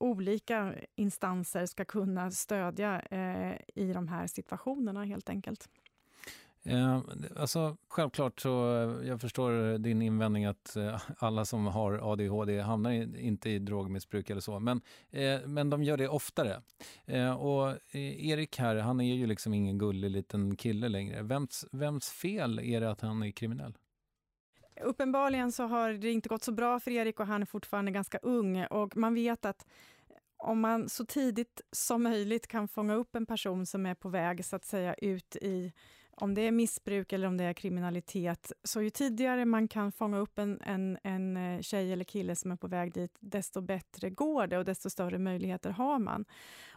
olika 0.05 0.75
instanser 0.95 1.67
ska 1.67 1.85
kunna 1.85 2.31
stödja 2.31 3.01
eh, 3.01 3.57
i 3.75 3.93
de 3.93 4.09
här 4.09 4.27
situationerna 4.27 5.05
helt 5.05 5.29
enkelt. 5.29 5.69
Eh, 6.67 7.01
alltså, 7.37 7.77
självklart 7.88 8.40
så, 8.40 8.75
eh, 8.75 9.09
jag 9.09 9.21
förstår 9.21 9.79
din 9.79 10.03
invändning 10.03 10.45
att 10.45 10.77
eh, 10.77 11.01
alla 11.19 11.45
som 11.45 11.67
har 11.67 12.12
ADHD 12.12 12.61
hamnar 12.61 12.90
i, 12.90 13.27
inte 13.27 13.51
i 13.51 13.59
drogmissbruk 13.59 14.31
eller 14.31 14.40
så, 14.40 14.61
men, 14.61 14.81
eh, 15.11 15.40
men 15.47 15.71
de 15.71 15.83
gör 15.83 15.97
det 15.97 16.09
oftare. 16.09 16.62
Eh, 17.07 17.33
och 17.33 17.69
eh, 17.71 18.29
Erik 18.29 18.59
här, 18.59 18.77
han 18.77 19.01
är 19.01 19.14
ju 19.14 19.27
liksom 19.27 19.55
ingen 19.55 19.79
gullig 19.79 20.11
liten 20.11 20.57
kille 20.57 20.88
längre. 20.88 21.23
Vems, 21.23 21.67
vems 21.73 22.11
fel 22.11 22.59
är 22.59 22.81
det 22.81 22.90
att 22.90 23.01
han 23.01 23.23
är 23.23 23.31
kriminell? 23.31 23.75
Uppenbarligen 24.81 25.53
så 25.53 25.67
har 25.67 25.93
det 25.93 26.11
inte 26.12 26.29
gått 26.29 26.45
så 26.45 26.53
bra 26.53 26.81
för 26.81 26.90
Erik 26.90 27.21
och 27.21 27.27
han 27.27 27.43
är 27.43 27.47
fortfarande 27.47 27.90
ganska 27.90 28.19
ung 28.19 28.64
och 28.64 28.97
man 28.97 29.14
vet 29.14 29.45
att 29.45 29.67
om 30.45 30.61
man 30.61 30.89
så 30.89 31.05
tidigt 31.05 31.61
som 31.73 32.03
möjligt 32.03 32.47
kan 32.47 32.69
fånga 32.69 32.95
upp 32.95 33.17
en 33.17 33.27
person 33.27 33.67
som 33.67 33.87
är 33.87 33.95
på 33.95 34.09
väg 34.09 34.45
så 34.45 34.57
att 34.57 34.65
säga 34.65 34.95
ut 34.95 35.37
i 35.37 35.73
om 36.17 36.35
det 36.35 36.43
är 36.43 36.53
missbruk 36.53 37.13
eller 37.13 37.29
om 37.29 37.37
det 37.37 37.45
är 37.45 37.53
kriminalitet, 37.53 38.53
så 38.65 38.83
ju 38.83 38.91
tidigare 38.91 39.45
man 39.45 39.69
kan 39.69 39.93
fånga 39.93 40.19
upp 40.19 40.39
en, 40.39 40.61
en, 40.63 40.99
en 41.03 41.37
eh, 41.37 41.61
tjej 41.61 41.93
eller 41.93 42.05
kille 42.05 42.37
som 42.37 42.53
är 42.53 42.57
på 42.57 42.67
väg 42.67 42.93
dit, 42.93 43.17
desto 43.21 43.61
bättre 43.61 44.11
går 44.11 44.47
det 44.47 44.59
och 44.59 44.65
desto 44.65 44.91
större 44.91 45.19
möjligheter 45.19 45.71
har 45.71 45.99
man. 45.99 46.25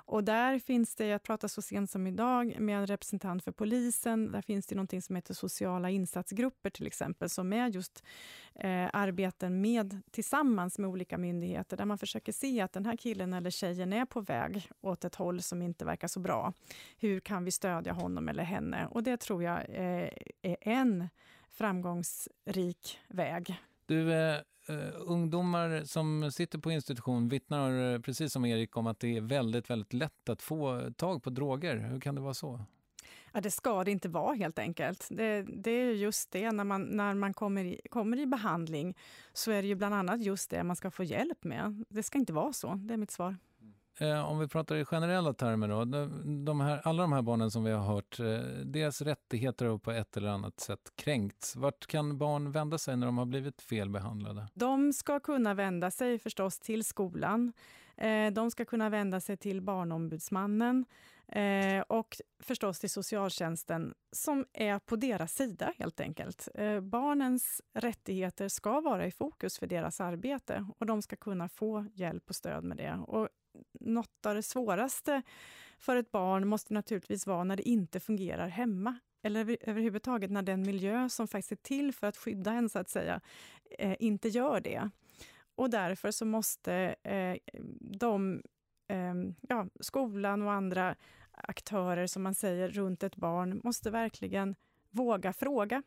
Och 0.07 0.23
där 0.23 0.59
finns 0.59 0.95
det, 0.95 1.05
jag 1.05 1.23
pratade 1.23 1.49
så 1.49 1.61
sent 1.61 1.91
som 1.91 2.07
idag 2.07 2.59
med 2.59 2.77
en 2.77 2.87
representant 2.87 3.43
för 3.43 3.51
polisen, 3.51 4.31
där 4.31 4.41
finns 4.41 4.67
det 4.67 4.75
någonting 4.75 5.01
som 5.01 5.15
heter 5.15 5.33
sociala 5.33 5.89
insatsgrupper 5.89 6.69
till 6.69 6.87
exempel, 6.87 7.29
som 7.29 7.53
är 7.53 7.67
just 7.67 8.03
eh, 8.55 8.89
arbeten 8.93 9.61
med, 9.61 10.01
tillsammans 10.11 10.79
med 10.79 10.89
olika 10.89 11.17
myndigheter, 11.17 11.77
där 11.77 11.85
man 11.85 11.97
försöker 11.97 12.31
se 12.31 12.61
att 12.61 12.73
den 12.73 12.85
här 12.85 12.97
killen 12.97 13.33
eller 13.33 13.49
tjejen 13.49 13.93
är 13.93 14.05
på 14.05 14.21
väg 14.21 14.69
åt 14.81 15.05
ett 15.05 15.15
håll 15.15 15.41
som 15.41 15.61
inte 15.61 15.85
verkar 15.85 16.07
så 16.07 16.19
bra. 16.19 16.53
Hur 16.97 17.19
kan 17.19 17.43
vi 17.43 17.51
stödja 17.51 17.93
honom 17.93 18.29
eller 18.29 18.43
henne? 18.43 18.87
Och 18.91 19.03
det 19.03 19.17
tror 19.17 19.43
jag 19.43 19.57
eh, 19.69 20.09
är 20.41 20.57
en 20.59 21.09
framgångsrik 21.49 22.99
väg. 23.07 23.55
Du, 23.85 24.13
eh, 24.13 24.41
Uh, 24.69 24.89
ungdomar 24.95 25.83
som 25.85 26.31
sitter 26.31 26.59
på 26.59 26.71
institution 26.71 27.29
vittnar 27.29 27.93
eh, 27.93 27.99
precis 27.99 28.33
som 28.33 28.45
Erik 28.45 28.77
om 28.77 28.87
att 28.87 28.99
det 28.99 29.17
är 29.17 29.21
väldigt, 29.21 29.69
väldigt 29.69 29.93
lätt 29.93 30.29
att 30.29 30.41
få 30.41 30.91
tag 30.97 31.23
på 31.23 31.29
droger. 31.29 31.77
Hur 31.77 31.99
kan 31.99 32.15
det 32.15 32.21
vara 32.21 32.33
så? 32.33 32.61
Ja, 33.31 33.41
det 33.41 33.51
ska 33.51 33.83
det 33.83 33.91
inte 33.91 34.09
vara 34.09 34.35
helt 34.35 34.59
enkelt. 34.59 35.07
Det, 35.09 35.41
det 35.41 35.71
är 35.71 35.91
just 35.91 36.31
det, 36.31 36.51
när 36.51 36.63
man, 36.63 36.81
när 36.81 37.13
man 37.13 37.33
kommer, 37.33 37.65
i, 37.65 37.81
kommer 37.89 38.19
i 38.19 38.25
behandling 38.25 38.97
så 39.33 39.51
är 39.51 39.61
det 39.61 39.67
ju 39.67 39.75
bland 39.75 39.95
annat 39.95 40.21
just 40.21 40.49
det 40.49 40.63
man 40.63 40.75
ska 40.75 40.91
få 40.91 41.03
hjälp 41.03 41.43
med. 41.43 41.83
Det 41.89 42.03
ska 42.03 42.17
inte 42.17 42.33
vara 42.33 42.53
så, 42.53 42.73
det 42.73 42.93
är 42.93 42.97
mitt 42.97 43.11
svar. 43.11 43.35
Eh, 43.99 44.29
om 44.29 44.39
vi 44.39 44.47
pratar 44.47 44.75
i 44.75 44.85
generella 44.85 45.33
termer 45.33 45.67
då, 45.67 45.85
de 46.45 46.59
här, 46.59 46.81
alla 46.83 47.01
de 47.01 47.13
här 47.13 47.21
barnen 47.21 47.51
som 47.51 47.63
vi 47.63 47.71
har 47.71 47.83
hört, 47.83 48.19
eh, 48.19 48.25
deras 48.65 49.01
rättigheter 49.01 49.65
har 49.65 49.77
på 49.77 49.91
ett 49.91 50.17
eller 50.17 50.27
annat 50.27 50.59
sätt 50.59 50.91
kränkts. 50.95 51.55
Vart 51.55 51.85
kan 51.85 52.17
barn 52.17 52.51
vända 52.51 52.77
sig 52.77 52.97
när 52.97 53.05
de 53.05 53.17
har 53.17 53.25
blivit 53.25 53.61
felbehandlade? 53.61 54.47
De 54.53 54.93
ska 54.93 55.19
kunna 55.19 55.53
vända 55.53 55.91
sig 55.91 56.19
förstås 56.19 56.59
till 56.59 56.83
skolan. 56.83 57.53
Eh, 57.97 58.31
de 58.31 58.51
ska 58.51 58.65
kunna 58.65 58.89
vända 58.89 59.19
sig 59.19 59.37
till 59.37 59.61
Barnombudsmannen 59.61 60.85
eh, 61.27 61.81
och 61.81 62.17
förstås 62.39 62.79
till 62.79 62.89
socialtjänsten 62.89 63.93
som 64.11 64.45
är 64.53 64.79
på 64.79 64.95
deras 64.95 65.33
sida 65.33 65.73
helt 65.77 65.99
enkelt. 65.99 66.47
Eh, 66.53 66.79
barnens 66.79 67.61
rättigheter 67.73 68.47
ska 68.47 68.81
vara 68.81 69.05
i 69.05 69.11
fokus 69.11 69.59
för 69.59 69.67
deras 69.67 70.01
arbete 70.01 70.67
och 70.77 70.85
de 70.85 71.01
ska 71.01 71.15
kunna 71.15 71.49
få 71.49 71.85
hjälp 71.93 72.29
och 72.29 72.35
stöd 72.35 72.63
med 72.63 72.77
det. 72.77 72.93
Och 73.07 73.29
något 73.87 74.25
av 74.25 74.35
det 74.35 74.43
svåraste 74.43 75.21
för 75.79 75.95
ett 75.95 76.11
barn 76.11 76.47
måste 76.47 76.73
naturligtvis 76.73 77.27
vara 77.27 77.43
när 77.43 77.55
det 77.55 77.69
inte 77.69 77.99
fungerar 77.99 78.47
hemma 78.47 78.99
eller 79.23 79.57
överhuvudtaget 79.61 80.31
när 80.31 80.41
den 80.41 80.61
miljö 80.61 81.09
som 81.09 81.27
faktiskt 81.27 81.51
är 81.51 81.55
till 81.55 81.93
för 81.93 82.07
att 82.07 82.17
skydda 82.17 82.51
en, 82.51 82.69
så 82.69 82.79
att 82.79 82.89
säga, 82.89 83.21
eh, 83.79 83.95
inte 83.99 84.27
gör 84.29 84.59
det. 84.59 84.89
Och 85.55 85.69
därför 85.69 86.11
så 86.11 86.25
måste 86.25 86.95
eh, 87.03 87.37
de, 87.79 88.41
eh, 88.87 89.13
ja, 89.41 89.67
skolan 89.79 90.41
och 90.41 90.51
andra 90.51 90.95
aktörer, 91.31 92.07
som 92.07 92.23
man 92.23 92.35
säger, 92.35 92.69
runt 92.69 93.03
ett 93.03 93.15
barn, 93.15 93.61
måste 93.63 93.91
verkligen 93.91 94.55
våga 94.89 95.33
fråga. 95.33 95.83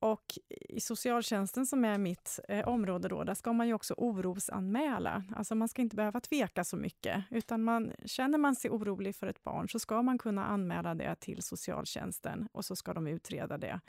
Och 0.00 0.38
i 0.48 0.80
socialtjänsten 0.80 1.66
som 1.66 1.84
är 1.84 1.98
mitt 1.98 2.40
eh, 2.48 2.68
område 2.68 3.08
då, 3.08 3.24
där 3.24 3.34
ska 3.34 3.52
man 3.52 3.66
ju 3.66 3.74
också 3.74 3.94
orosanmäla. 3.96 5.24
Alltså 5.36 5.54
man 5.54 5.68
ska 5.68 5.82
inte 5.82 5.96
behöva 5.96 6.20
tveka 6.20 6.64
så 6.64 6.76
mycket, 6.76 7.24
utan 7.30 7.62
man, 7.62 7.92
känner 8.04 8.38
man 8.38 8.56
sig 8.56 8.70
orolig 8.70 9.16
för 9.16 9.26
ett 9.26 9.42
barn 9.42 9.68
så 9.68 9.78
ska 9.78 10.02
man 10.02 10.18
kunna 10.18 10.44
anmäla 10.44 10.94
det 10.94 11.14
till 11.14 11.42
socialtjänsten 11.42 12.48
och 12.52 12.64
så 12.64 12.76
ska 12.76 12.94
de 12.94 13.06
utreda 13.06 13.58
det 13.58 13.80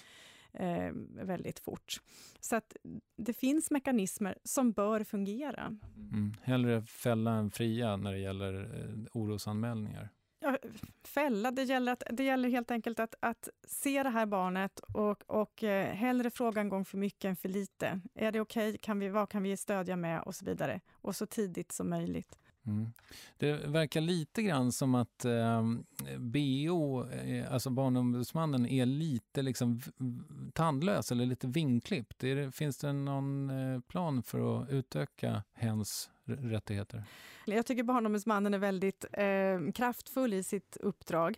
eh, 0.54 0.92
väldigt 1.26 1.60
fort. 1.60 2.02
Så 2.40 2.56
att 2.56 2.76
det 3.18 3.34
finns 3.34 3.72
mekanismer 3.72 4.38
som 4.44 4.72
bör 4.72 5.04
fungera. 5.04 5.78
Mm. 5.96 6.34
Hellre 6.42 6.82
fälla 6.82 7.32
än 7.32 7.52
fria 7.52 7.98
när 7.98 8.12
det 8.12 8.20
gäller 8.20 8.54
eh, 8.54 9.06
orosanmälningar 9.14 10.10
fälla. 11.04 11.52
Det 11.52 11.64
gäller, 11.64 11.92
att, 11.92 12.04
det 12.12 12.24
gäller 12.24 12.50
helt 12.50 12.72
enkelt 12.72 13.00
att, 13.00 13.16
att 13.20 13.50
se 13.68 14.04
det 14.04 14.10
här 14.10 14.26
barnet 14.26 14.80
och, 14.80 15.24
och 15.28 15.64
eh, 15.64 15.94
hellre 15.96 16.32
fråga 16.32 16.62
en 16.62 16.70
gång 16.70 16.86
för 16.86 16.98
mycket 16.98 17.26
än 17.26 17.36
för 17.36 17.50
lite. 17.50 18.02
Är 18.16 18.32
det 18.32 18.42
okej? 18.42 18.70
Okay? 18.70 18.78
Kan 18.78 19.00
vi, 19.00 19.10
vad 19.10 19.30
kan 19.30 19.44
vi 19.44 19.58
stödja 19.58 19.96
med? 19.96 20.22
Och 20.22 20.36
så 20.36 20.46
vidare. 20.46 20.82
Och 20.92 21.16
så 21.16 21.26
tidigt 21.26 21.72
som 21.72 21.90
möjligt. 21.90 22.38
Mm. 22.66 22.94
Det 23.38 23.54
verkar 23.54 24.02
lite 24.02 24.44
grann 24.44 24.72
som 24.72 24.96
att 24.96 25.26
eh, 25.26 25.64
BO, 26.18 27.10
eh, 27.10 27.54
alltså 27.54 27.70
Barnombudsmannen, 27.70 28.66
är 28.66 28.86
lite 28.86 29.42
liksom 29.42 29.82
tandlös 30.54 31.12
eller 31.12 31.26
lite 31.26 31.48
vingklippt. 31.48 32.20
Det, 32.20 32.56
finns 32.56 32.78
det 32.78 32.94
någon 32.94 33.50
eh, 33.50 33.80
plan 33.80 34.24
för 34.24 34.62
att 34.62 34.70
utöka 34.70 35.44
hens 35.54 36.10
rättigheter? 36.36 37.04
Jag 37.46 37.66
tycker 37.66 37.84
Barnombudsmannen 37.84 38.54
är 38.54 38.58
väldigt 38.58 39.06
eh, 39.14 39.72
kraftfull 39.74 40.34
i 40.34 40.44
sitt 40.44 40.78
uppdrag. 40.78 41.38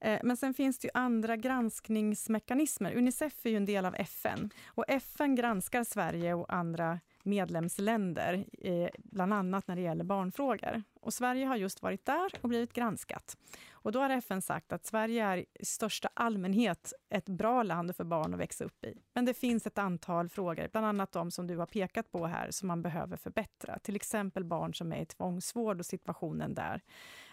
Eh, 0.00 0.20
men 0.22 0.36
sen 0.36 0.54
finns 0.54 0.78
det 0.78 0.86
ju 0.86 0.90
andra 0.94 1.36
granskningsmekanismer. 1.36 2.94
Unicef 2.94 3.46
är 3.46 3.50
ju 3.50 3.56
en 3.56 3.64
del 3.64 3.84
av 3.84 3.94
FN 3.94 4.50
och 4.66 4.84
FN 4.88 5.34
granskar 5.34 5.84
Sverige 5.84 6.34
och 6.34 6.52
andra 6.52 7.00
medlemsländer, 7.22 8.44
eh, 8.58 8.88
bland 8.98 9.34
annat 9.34 9.68
när 9.68 9.76
det 9.76 9.82
gäller 9.82 10.04
barnfrågor. 10.04 10.82
Och 11.00 11.14
Sverige 11.14 11.46
har 11.46 11.56
just 11.56 11.82
varit 11.82 12.04
där 12.04 12.32
och 12.40 12.48
blivit 12.48 12.72
granskat. 12.72 13.36
Och 13.82 13.92
då 13.92 14.00
har 14.00 14.10
FN 14.10 14.42
sagt 14.42 14.72
att 14.72 14.86
Sverige 14.86 15.24
är 15.24 15.36
i 15.36 15.64
största 15.64 16.08
allmänhet 16.14 16.92
ett 17.08 17.28
bra 17.28 17.62
land 17.62 17.96
för 17.96 18.04
barn 18.04 18.34
att 18.34 18.40
växa 18.40 18.64
upp 18.64 18.84
i. 18.84 18.98
Men 19.14 19.24
det 19.24 19.34
finns 19.34 19.66
ett 19.66 19.78
antal 19.78 20.28
frågor, 20.28 20.68
bland 20.72 20.86
annat 20.86 21.12
de 21.12 21.30
som 21.30 21.46
du 21.46 21.56
har 21.56 21.66
pekat 21.66 22.12
på 22.12 22.26
här, 22.26 22.50
som 22.50 22.68
man 22.68 22.82
behöver 22.82 23.16
förbättra. 23.16 23.78
Till 23.78 23.96
exempel 23.96 24.44
barn 24.44 24.74
som 24.74 24.92
är 24.92 25.00
i 25.02 25.06
tvångsvård 25.06 25.78
och 25.78 25.86
situationen 25.86 26.54
där. 26.54 26.82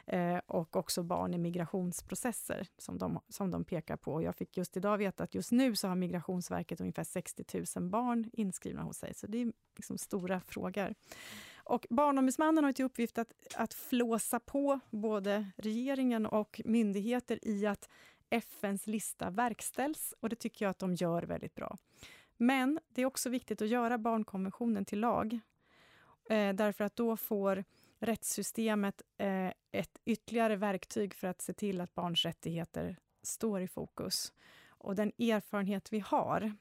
Eh, 0.06 0.38
och 0.48 0.76
också 0.76 1.04
barn 1.04 1.34
i 1.34 1.38
migrationsprocesser 1.38 2.68
som 2.78 2.98
de, 2.98 3.20
som 3.30 3.52
de 3.52 3.66
pekar 3.66 3.98
på. 3.98 4.24
Jag 4.24 4.36
fick 4.36 4.58
just 4.58 4.78
idag 4.78 4.98
veta 4.98 5.24
att 5.24 5.36
just 5.36 5.52
nu 5.52 5.76
så 5.76 5.88
har 5.88 5.96
Migrationsverket 5.96 6.82
ungefär 6.82 7.04
60 7.04 7.44
000 7.76 7.90
barn 7.90 8.30
inskrivna 8.34 8.82
hos 8.82 8.98
sig, 8.98 9.14
så 9.14 9.28
det 9.28 9.42
är 9.42 9.52
liksom 9.76 9.98
stora 9.98 10.40
frågor. 10.40 10.94
Och 11.70 11.86
Barnombudsmannen 11.90 12.64
har 12.64 12.72
till 12.72 12.86
uppgift 12.86 13.18
att, 13.18 13.34
att 13.56 13.74
flåsa 13.74 14.40
på 14.40 14.80
både 14.90 15.52
regeringen 15.58 16.26
och 16.26 16.62
myndigheter 16.66 17.40
i 17.42 17.66
att 17.66 17.90
FNs 18.30 18.88
lista 18.88 19.30
verkställs 19.30 20.14
och 20.20 20.30
det 20.30 20.36
tycker 20.36 20.66
jag 20.66 20.70
att 20.70 20.80
de 20.80 20.96
gör 20.96 21.24
väldigt 21.24 21.56
bra. 21.56 21.78
Men 22.38 22.80
det 22.94 23.02
är 23.02 23.06
också 23.06 23.30
viktigt 23.30 23.62
att 23.62 23.68
göra 23.68 23.98
barnkonventionen 23.98 24.86
till 24.86 25.00
lag. 25.00 25.40
Eh, 26.30 26.54
därför 26.54 26.84
att 26.84 26.96
då 26.96 27.18
får 27.18 27.64
rättssystemet 28.00 29.02
eh, 29.18 29.52
ett 29.72 30.00
ytterligare 30.06 30.56
verktyg 30.56 31.14
för 31.14 31.28
att 31.28 31.42
se 31.42 31.54
till 31.54 31.82
att 31.82 31.96
barns 31.96 32.26
rättigheter 32.26 32.98
står 33.24 33.62
i 33.62 33.68
fokus. 33.68 34.34
Och 34.68 34.96
den 34.96 35.12
erfarenhet 35.20 35.94
vi 35.94 36.00
har, 36.00 36.54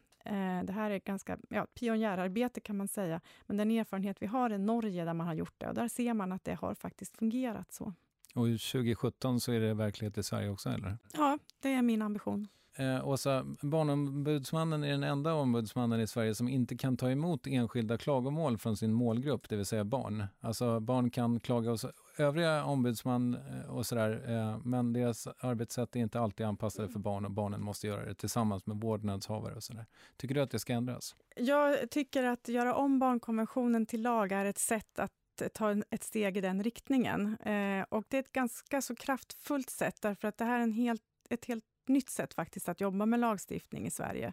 det 0.64 0.72
här 0.72 0.90
är 0.90 0.98
ganska 0.98 1.38
ja, 1.48 1.66
pionjärarbete 1.74 2.60
kan 2.60 2.76
man 2.76 2.88
säga, 2.88 3.20
men 3.46 3.56
den 3.56 3.70
erfarenhet 3.70 4.16
vi 4.22 4.26
har 4.26 4.52
i 4.52 4.58
Norge 4.58 5.04
där 5.04 5.14
man 5.14 5.26
har 5.26 5.34
gjort 5.34 5.54
det, 5.58 5.68
och 5.68 5.74
där 5.74 5.88
ser 5.88 6.14
man 6.14 6.32
att 6.32 6.44
det 6.44 6.54
har 6.54 6.74
faktiskt 6.74 7.16
fungerat 7.16 7.72
så. 7.72 7.92
Och 8.34 8.46
2017 8.46 9.40
så 9.40 9.52
är 9.52 9.60
det 9.60 9.74
verklighet 9.74 10.18
i 10.18 10.22
Sverige 10.22 10.48
också, 10.48 10.68
eller? 10.68 10.98
Ja, 11.12 11.38
det 11.60 11.72
är 11.72 11.82
min 11.82 12.02
ambition. 12.02 12.48
Eh, 12.78 13.08
Åsa, 13.08 13.44
Barnombudsmannen 13.62 14.84
är 14.84 14.90
den 14.90 15.02
enda 15.02 15.34
ombudsmannen 15.34 16.00
i 16.00 16.06
Sverige 16.06 16.34
som 16.34 16.48
inte 16.48 16.76
kan 16.76 16.96
ta 16.96 17.10
emot 17.10 17.46
enskilda 17.46 17.98
klagomål 17.98 18.58
från 18.58 18.76
sin 18.76 18.92
målgrupp, 18.92 19.48
det 19.48 19.56
vill 19.56 19.66
säga 19.66 19.84
barn. 19.84 20.24
Alltså 20.40 20.80
barn 20.80 21.10
kan 21.10 21.40
klaga 21.40 21.70
hos 21.70 21.86
övriga 22.20 22.64
ombudsman 22.64 23.34
eh, 23.34 23.70
och 23.70 23.86
sådär, 23.86 24.24
eh, 24.28 24.58
men 24.64 24.92
deras 24.92 25.26
arbetssätt 25.26 25.96
är 25.96 26.00
inte 26.00 26.20
alltid 26.20 26.46
anpassade 26.46 26.88
för 26.88 26.98
barn 26.98 27.24
och 27.24 27.30
barnen 27.30 27.62
måste 27.62 27.86
göra 27.86 28.04
det 28.04 28.14
tillsammans 28.14 28.66
med 28.66 28.76
vårdnadshavare 28.76 29.54
och 29.54 29.62
sådär. 29.62 29.86
Tycker 30.16 30.34
du 30.34 30.40
att 30.40 30.50
det 30.50 30.58
ska 30.58 30.72
ändras? 30.72 31.16
Jag 31.36 31.90
tycker 31.90 32.24
att 32.24 32.48
göra 32.48 32.74
om 32.74 32.98
barnkonventionen 32.98 33.86
till 33.86 34.02
lag 34.02 34.32
är 34.32 34.44
ett 34.44 34.58
sätt 34.58 34.98
att 34.98 35.12
ta 35.54 35.82
ett 35.90 36.04
steg 36.04 36.36
i 36.36 36.40
den 36.40 36.62
riktningen. 36.62 37.36
Eh, 37.36 37.84
och 37.88 38.04
det 38.08 38.16
är 38.16 38.20
ett 38.20 38.32
ganska 38.32 38.82
så 38.82 38.96
kraftfullt 38.96 39.70
sätt, 39.70 40.02
därför 40.02 40.28
att 40.28 40.38
det 40.38 40.44
här 40.44 40.58
är 40.58 40.62
en 40.62 40.72
helt, 40.72 41.02
ett 41.30 41.44
helt 41.44 41.64
nytt 41.88 42.10
sätt 42.10 42.34
faktiskt 42.34 42.68
att 42.68 42.80
jobba 42.80 43.06
med 43.06 43.20
lagstiftning 43.20 43.86
i 43.86 43.90
Sverige. 43.90 44.32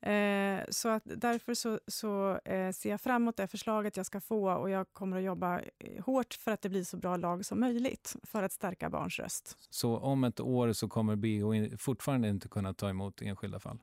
Eh, 0.00 0.64
så 0.68 0.88
att 0.88 1.02
därför 1.04 1.54
så, 1.54 1.80
så 1.86 2.38
eh, 2.44 2.72
ser 2.72 2.90
jag 2.90 3.00
fram 3.00 3.22
emot 3.22 3.36
det 3.36 3.48
förslaget 3.48 3.96
jag 3.96 4.06
ska 4.06 4.20
få 4.20 4.52
och 4.52 4.70
jag 4.70 4.92
kommer 4.92 5.16
att 5.16 5.22
jobba 5.22 5.60
eh, 5.60 6.04
hårt 6.04 6.34
för 6.34 6.50
att 6.50 6.62
det 6.62 6.68
blir 6.68 6.84
så 6.84 6.96
bra 6.96 7.16
lag 7.16 7.44
som 7.44 7.60
möjligt 7.60 8.16
för 8.22 8.42
att 8.42 8.52
stärka 8.52 8.90
barns 8.90 9.18
röst. 9.18 9.56
Så 9.70 9.98
om 9.98 10.24
ett 10.24 10.40
år 10.40 10.72
så 10.72 10.88
kommer 10.88 11.16
BO 11.16 11.76
fortfarande 11.78 12.28
inte 12.28 12.48
kunna 12.48 12.74
ta 12.74 12.88
emot 12.88 13.22
enskilda 13.22 13.60
fall? 13.60 13.78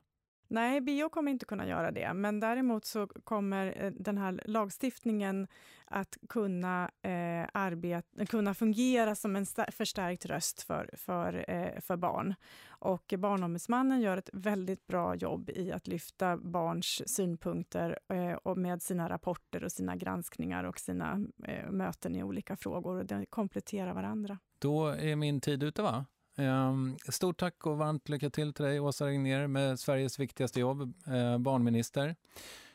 Nej, 0.52 0.80
bio 0.80 1.08
kommer 1.08 1.30
inte 1.30 1.44
kunna 1.44 1.66
göra 1.66 1.90
det, 1.90 2.14
men 2.14 2.40
däremot 2.40 2.84
så 2.84 3.06
kommer 3.06 3.84
eh, 3.84 3.90
den 3.90 4.18
här 4.18 4.40
lagstiftningen 4.44 5.46
att 5.84 6.18
kunna, 6.28 6.90
eh, 7.02 7.48
arbeta, 7.52 8.26
kunna 8.26 8.54
fungera 8.54 9.14
som 9.14 9.36
en 9.36 9.46
förstärkt 9.72 10.26
röst 10.26 10.62
för, 10.62 10.90
för, 10.92 11.44
eh, 11.48 11.80
för 11.80 11.96
barn. 11.96 12.34
Och 12.68 13.14
Barnombudsmannen 13.18 14.00
gör 14.00 14.16
ett 14.16 14.30
väldigt 14.32 14.86
bra 14.86 15.14
jobb 15.14 15.50
i 15.50 15.72
att 15.72 15.88
lyfta 15.88 16.36
barns 16.36 17.02
synpunkter 17.06 17.98
eh, 18.08 18.32
och 18.32 18.58
med 18.58 18.82
sina 18.82 19.08
rapporter 19.08 19.64
och 19.64 19.72
sina 19.72 19.96
granskningar 19.96 20.64
och 20.64 20.78
sina 20.78 21.24
eh, 21.44 21.70
möten 21.70 22.16
i 22.16 22.22
olika 22.22 22.56
frågor. 22.56 22.96
Och 22.96 23.06
de 23.06 23.26
kompletterar 23.26 23.94
varandra. 23.94 24.38
Då 24.58 24.86
är 24.86 25.16
min 25.16 25.40
tid 25.40 25.62
ute, 25.62 25.82
va? 25.82 26.06
Ehm, 26.40 26.96
stort 27.08 27.40
tack 27.40 27.66
och 27.66 27.78
varmt 27.78 28.08
lycka 28.08 28.30
till 28.30 28.54
till 28.54 28.64
dig, 28.64 28.80
Åsa 28.80 29.06
Regnér, 29.06 29.46
med 29.46 29.80
Sveriges 29.80 30.18
viktigaste 30.18 30.60
jobb, 30.60 30.80
eh, 31.06 31.38
barnminister. 31.38 32.16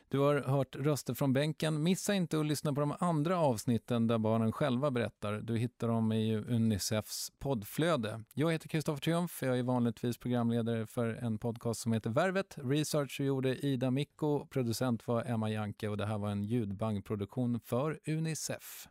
Du 0.08 0.18
har 0.18 0.34
hört 0.40 0.76
röster 0.76 1.14
från 1.14 1.32
bänken. 1.32 1.82
Missa 1.82 2.14
inte 2.14 2.40
att 2.40 2.46
lyssna 2.46 2.72
på 2.72 2.80
de 2.80 2.94
andra 3.00 3.38
avsnitten 3.38 4.06
där 4.06 4.18
barnen 4.18 4.52
själva 4.52 4.90
berättar. 4.90 5.32
Du 5.32 5.58
hittar 5.58 5.88
dem 5.88 6.12
i 6.12 6.36
Unicefs 6.36 7.32
poddflöde. 7.38 8.22
Jag 8.34 8.52
heter 8.52 8.68
Kristoffer 8.68 9.00
Triumf. 9.00 9.42
Jag 9.42 9.58
är 9.58 9.62
vanligtvis 9.62 10.18
programledare 10.18 10.86
för 10.86 11.08
en 11.08 11.38
podcast 11.38 11.80
som 11.80 11.92
heter 11.92 12.10
Värvet. 12.10 12.54
Research 12.56 13.20
gjorde 13.20 13.66
Ida 13.66 13.90
Mikko, 13.90 14.46
producent 14.46 15.06
var 15.06 15.24
Emma 15.24 15.50
Janke 15.50 15.88
och 15.88 15.96
det 15.96 16.06
här 16.06 16.18
var 16.18 16.30
en 16.30 16.44
ljudbangproduktion 16.44 17.60
för 17.60 18.00
Unicef. 18.06 18.88